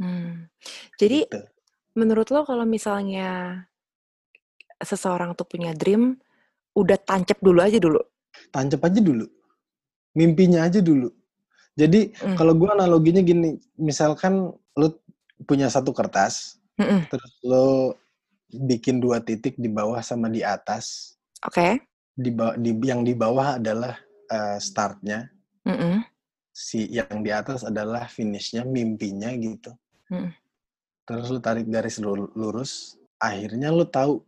[0.00, 0.50] Hmm.
[0.98, 1.42] Jadi gitu.
[1.94, 3.62] menurut lo kalau misalnya
[4.82, 6.18] seseorang tuh punya dream,
[6.80, 8.00] udah tancap dulu aja dulu?
[8.50, 9.26] Tancap aja dulu.
[10.16, 11.12] Mimpinya aja dulu.
[11.78, 12.36] Jadi hmm.
[12.36, 14.88] kalau gue analoginya gini, misalkan lo
[15.46, 17.08] punya satu kertas, hmm.
[17.08, 17.94] terus lo
[18.50, 21.14] bikin dua titik di bawah sama di atas.
[21.46, 21.54] Oke.
[21.54, 21.72] Okay
[22.20, 23.96] di, di yang di bawah adalah
[24.28, 25.32] uh, startnya,
[25.64, 25.94] mm -hmm.
[26.52, 29.72] si yang di atas adalah finishnya, mimpinya gitu.
[30.12, 30.36] Mm.
[31.08, 34.22] Terus lu tarik garis lurus, akhirnya lu tahu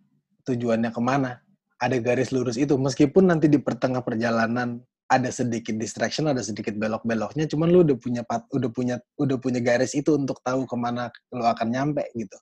[0.48, 1.38] tujuannya ke mana.
[1.82, 4.78] Ada garis lurus itu, meskipun nanti di pertengah perjalanan
[5.10, 8.22] ada sedikit distraction, ada sedikit belok-beloknya, cuman lu udah punya
[8.54, 12.38] udah punya udah punya garis itu untuk tahu ke mana lu akan nyampe gitu.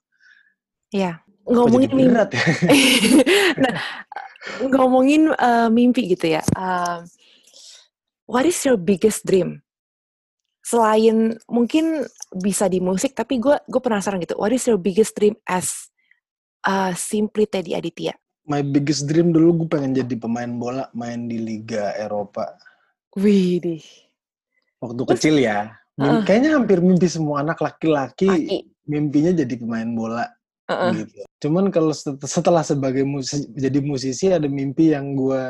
[0.95, 1.19] Iya.
[1.47, 2.37] Ngomongin mimpi.
[2.37, 2.45] Ya?
[3.63, 3.75] nah,
[4.61, 6.43] ngomongin uh, mimpi gitu ya.
[6.53, 7.03] Uh,
[8.29, 9.63] what is your biggest dream?
[10.61, 14.37] Selain mungkin bisa di musik, tapi gue gue penasaran gitu.
[14.37, 15.89] What is your biggest dream as
[16.63, 18.13] uh, simply Teddy Aditya?
[18.51, 22.51] My biggest dream dulu gue pengen jadi pemain bola, main di Liga Eropa.
[23.15, 23.83] Wih deh.
[24.83, 25.71] Waktu kecil ya.
[25.95, 26.19] uh.
[26.27, 28.27] Kayaknya hampir mimpi semua anak laki-laki
[28.83, 30.27] mimpinya jadi pemain bola
[30.67, 30.91] uh-uh.
[30.99, 31.23] gitu.
[31.47, 31.95] Cuman kalau
[32.27, 35.41] setelah sebagai musisi, jadi musisi ada mimpi yang gue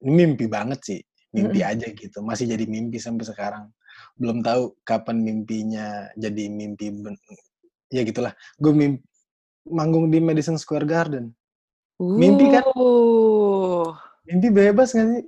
[0.00, 1.00] mimpi banget sih,
[1.36, 3.68] mimpi aja gitu, masih jadi mimpi sampai sekarang.
[4.16, 7.20] Belum tahu kapan mimpinya jadi mimpi ben-
[7.92, 8.32] ya gitulah.
[8.56, 9.04] Gue mimpi
[9.68, 11.36] manggung di Madison Square Garden.
[11.98, 12.64] Mimpi kan?
[12.78, 13.90] Uh.
[14.30, 15.24] Mimpi bebas gak sih?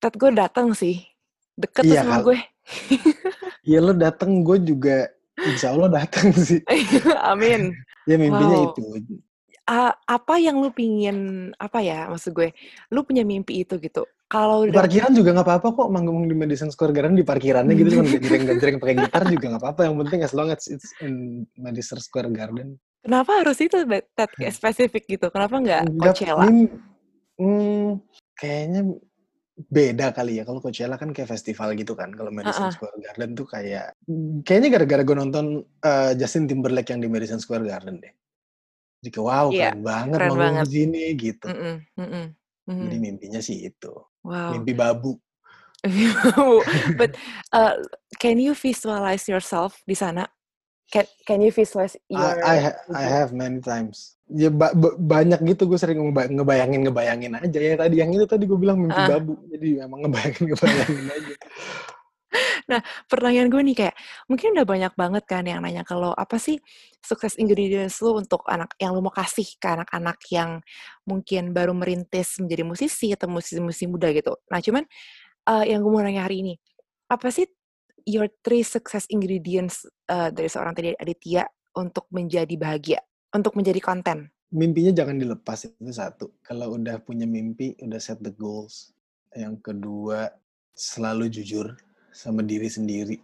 [0.00, 1.04] Tet gue datang sih.
[1.56, 2.38] Deket iya, sama gue.
[3.66, 5.10] Iya lo datang, gue juga
[5.42, 6.62] insya Allah datang sih.
[7.34, 7.74] Amin.
[8.06, 8.70] Ya mimpinya wow.
[8.70, 8.82] itu.
[9.66, 12.54] Uh, apa yang lu pingin apa ya maksud gue?
[12.94, 14.06] Lu punya mimpi itu gitu.
[14.30, 17.90] Kalau di parkiran juga nggak apa-apa kok manggung di Madison Square Garden di parkirannya gitu
[17.98, 19.80] cuma jreng-jreng pakai gitar juga nggak apa-apa.
[19.90, 22.78] Yang penting as long as it's in Madison Square Garden.
[23.06, 25.30] Kenapa harus itu Ted, kayak spesifik gitu?
[25.30, 26.50] Kenapa nggak Coachella?
[27.38, 28.02] Hmm,
[28.34, 28.98] kayaknya
[29.70, 30.44] beda kali ya.
[30.44, 32.10] Kalau Coachella kan kayak festival gitu kan.
[32.10, 32.74] Kalau Madison uh -uh.
[32.74, 33.94] Square Garden tuh kayak
[34.42, 35.46] kayaknya gara-gara gue nonton
[35.86, 38.10] uh, Justin Timberlake yang di Madison Square Garden deh.
[39.06, 40.64] Jadi wow yeah, keren banget keren banget.
[40.66, 41.46] di sini gitu.
[41.46, 42.24] Mm -mm, mm -mm,
[42.66, 43.94] mm jadi mimpinya sih itu.
[44.26, 44.58] Wow.
[44.58, 45.14] mimpi babu.
[46.98, 47.14] But
[47.54, 47.78] uh,
[48.18, 50.26] can you visualize yourself di sana
[50.90, 54.18] can can you visualize your I, I, I have many times.
[54.26, 57.58] Ya ba ba banyak gitu gue sering ngebayangin ngebayangin aja.
[57.58, 59.18] Ya tadi yang itu tadi gue bilang mimpi uh.
[59.18, 59.34] babu.
[59.50, 61.34] Jadi emang ngebayangin ngebayangin aja.
[62.66, 63.94] Nah pertanyaan gue nih kayak
[64.26, 66.58] mungkin udah banyak banget kan yang nanya kalau apa sih
[66.98, 70.58] sukses ingredients lu untuk anak yang lu mau kasih ke anak-anak yang
[71.06, 74.34] mungkin baru merintis menjadi musisi atau musisi-musisi muda gitu.
[74.50, 74.84] Nah cuman
[75.46, 76.54] uh, yang gue mau nanya hari ini
[77.06, 77.46] apa sih
[78.06, 81.44] your three success ingredients uh, dari seorang tadi Aditya
[81.74, 83.00] untuk menjadi bahagia
[83.36, 84.32] untuk menjadi konten?
[84.54, 86.32] Mimpinya jangan dilepas itu satu.
[86.40, 88.94] Kalau udah punya mimpi, udah set the goals.
[89.36, 90.32] Yang kedua,
[90.72, 91.76] selalu jujur
[92.14, 93.18] sama diri sendiri.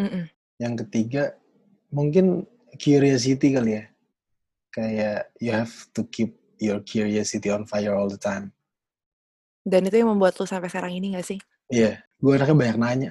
[0.00, 0.24] Mm -mm.
[0.62, 1.22] Yang ketiga,
[1.92, 2.46] mungkin
[2.78, 3.84] curiosity kali ya.
[4.72, 8.54] Kayak you have to keep your curiosity on fire all the time.
[9.66, 11.36] Dan itu yang membuat lu sampai sekarang ini gak sih?
[11.68, 12.22] Iya, yeah.
[12.22, 13.10] gue anaknya banyak nanya.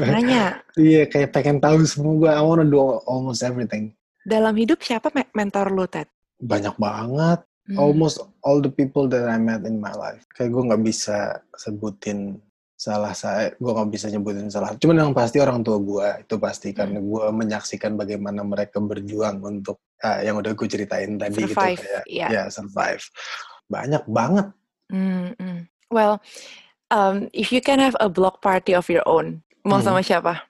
[0.00, 0.58] Nanya.
[0.80, 2.30] Iya, kayak pengen tahu semua gue.
[2.30, 3.92] I wanna do almost everything.
[4.24, 6.08] Dalam hidup siapa me- mentor lu, Ted?
[6.40, 7.44] Banyak banget.
[7.68, 7.76] Hmm.
[7.76, 10.24] Almost all the people that I met in my life.
[10.32, 12.40] Kayak gue nggak bisa sebutin
[12.80, 13.52] salah saya.
[13.60, 14.72] Gue nggak bisa nyebutin salah.
[14.80, 19.84] Cuman yang pasti orang tua gue itu pasti karena gue menyaksikan bagaimana mereka berjuang untuk
[20.00, 22.26] ah, yang udah gue ceritain tadi Survive, gitu kayak iya.
[22.32, 23.04] ya survive.
[23.68, 24.46] Banyak banget.
[24.88, 25.68] Hmm, hmm.
[25.92, 26.18] Well,
[26.90, 29.86] um, if you can have a block party of your own, mau Hmm.
[29.86, 30.44] sama siapa?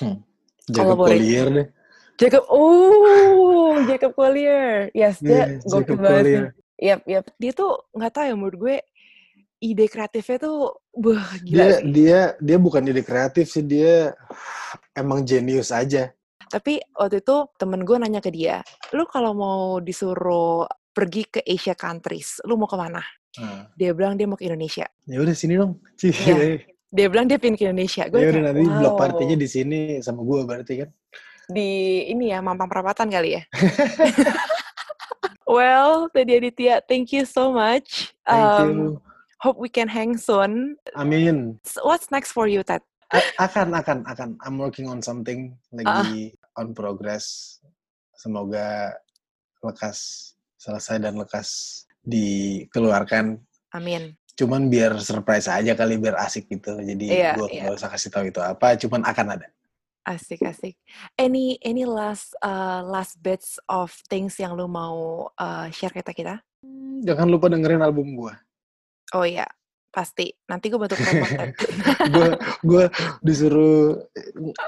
[0.00, 0.20] Hmm.
[0.68, 0.98] Jacob.
[1.00, 1.66] Collier deh.
[2.18, 2.44] Jacob.
[2.50, 4.90] Oh, Jacob Collier.
[4.92, 6.24] Yes, dia Iya, gokil Jacob banget.
[6.78, 7.24] Yap, yap.
[7.36, 8.76] Dia tuh nggak tahu ya menurut gue
[9.58, 10.56] ide kreatifnya tuh
[10.94, 11.90] wah gila Dia sih.
[11.90, 14.14] dia dia bukan ide kreatif sih dia
[14.92, 16.14] emang jenius aja.
[16.46, 21.74] Tapi waktu itu temen gue nanya ke dia, lu kalau mau disuruh pergi ke Asia
[21.74, 23.02] countries, lu mau ke mana?
[23.36, 24.88] Nah, Dia bilang dia mau ke Indonesia.
[25.04, 25.76] ya udah sini dong.
[25.94, 26.10] Cie.
[26.14, 26.77] Iya.
[26.88, 28.08] Dia bilang dia pengen ke Indonesia.
[28.08, 29.00] Gue Ya udah nanti blok wow.
[29.00, 30.90] partinya di sini sama gua berarti kan.
[31.48, 33.42] di ini ya Mampang Perapatan kali ya.
[35.48, 38.12] well, tadi Aditya, thank you so much.
[38.24, 38.88] Thank Um, you.
[39.40, 40.76] Hope we can hang soon.
[40.92, 41.56] Amin.
[41.64, 42.82] So, what's next for you, Ted?
[43.14, 44.28] A- akan akan akan.
[44.44, 47.56] I'm working on something lagi on progress.
[48.18, 48.92] Semoga
[49.64, 51.48] lekas selesai dan lekas
[52.04, 53.38] dikeluarkan.
[53.72, 54.18] Amin.
[54.38, 56.78] Cuman biar surprise aja kali biar asik gitu.
[56.78, 57.66] Jadi Iya, gua iya.
[57.66, 58.78] nggak usah kasih tahu itu apa.
[58.78, 59.48] Cuman akan ada.
[60.06, 60.78] Asik, asik.
[61.18, 66.38] Any any last uh, last bits of things yang lu mau uh, share kita kita?
[67.02, 68.38] Jangan lupa dengerin album gua.
[69.12, 69.44] Oh iya,
[69.90, 70.30] pasti.
[70.46, 71.32] Nanti gue bantu promote.
[71.34, 71.52] Ted.
[72.14, 72.28] gue
[72.64, 72.84] gue
[73.20, 74.00] disuruh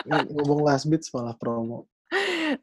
[0.05, 1.87] ng- ngomong last bits malah promo.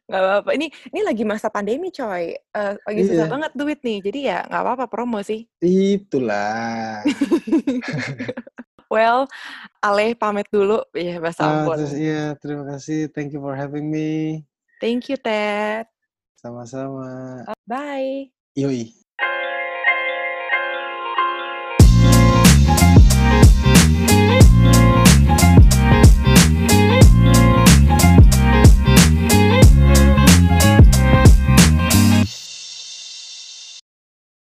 [0.05, 0.49] Gak apa-apa.
[0.53, 2.33] Ini ini lagi masa pandemi, coy.
[2.33, 3.33] Eh, lagi susah Iya.
[3.33, 3.97] banget duit nih.
[4.03, 5.45] Jadi ya nggak apa-apa promo sih.
[5.59, 7.03] Itulah.
[8.93, 9.27] well,
[9.79, 10.83] Ale pamit dulu.
[10.91, 11.75] Ya, bahasa Ah, Ambon.
[11.79, 13.07] terus iya, terima kasih.
[13.11, 14.43] Thank you for having me.
[14.77, 15.87] Thank you, Ted.
[16.37, 17.41] Sama-sama.
[17.65, 18.29] Bye.
[18.53, 19.06] Yoi.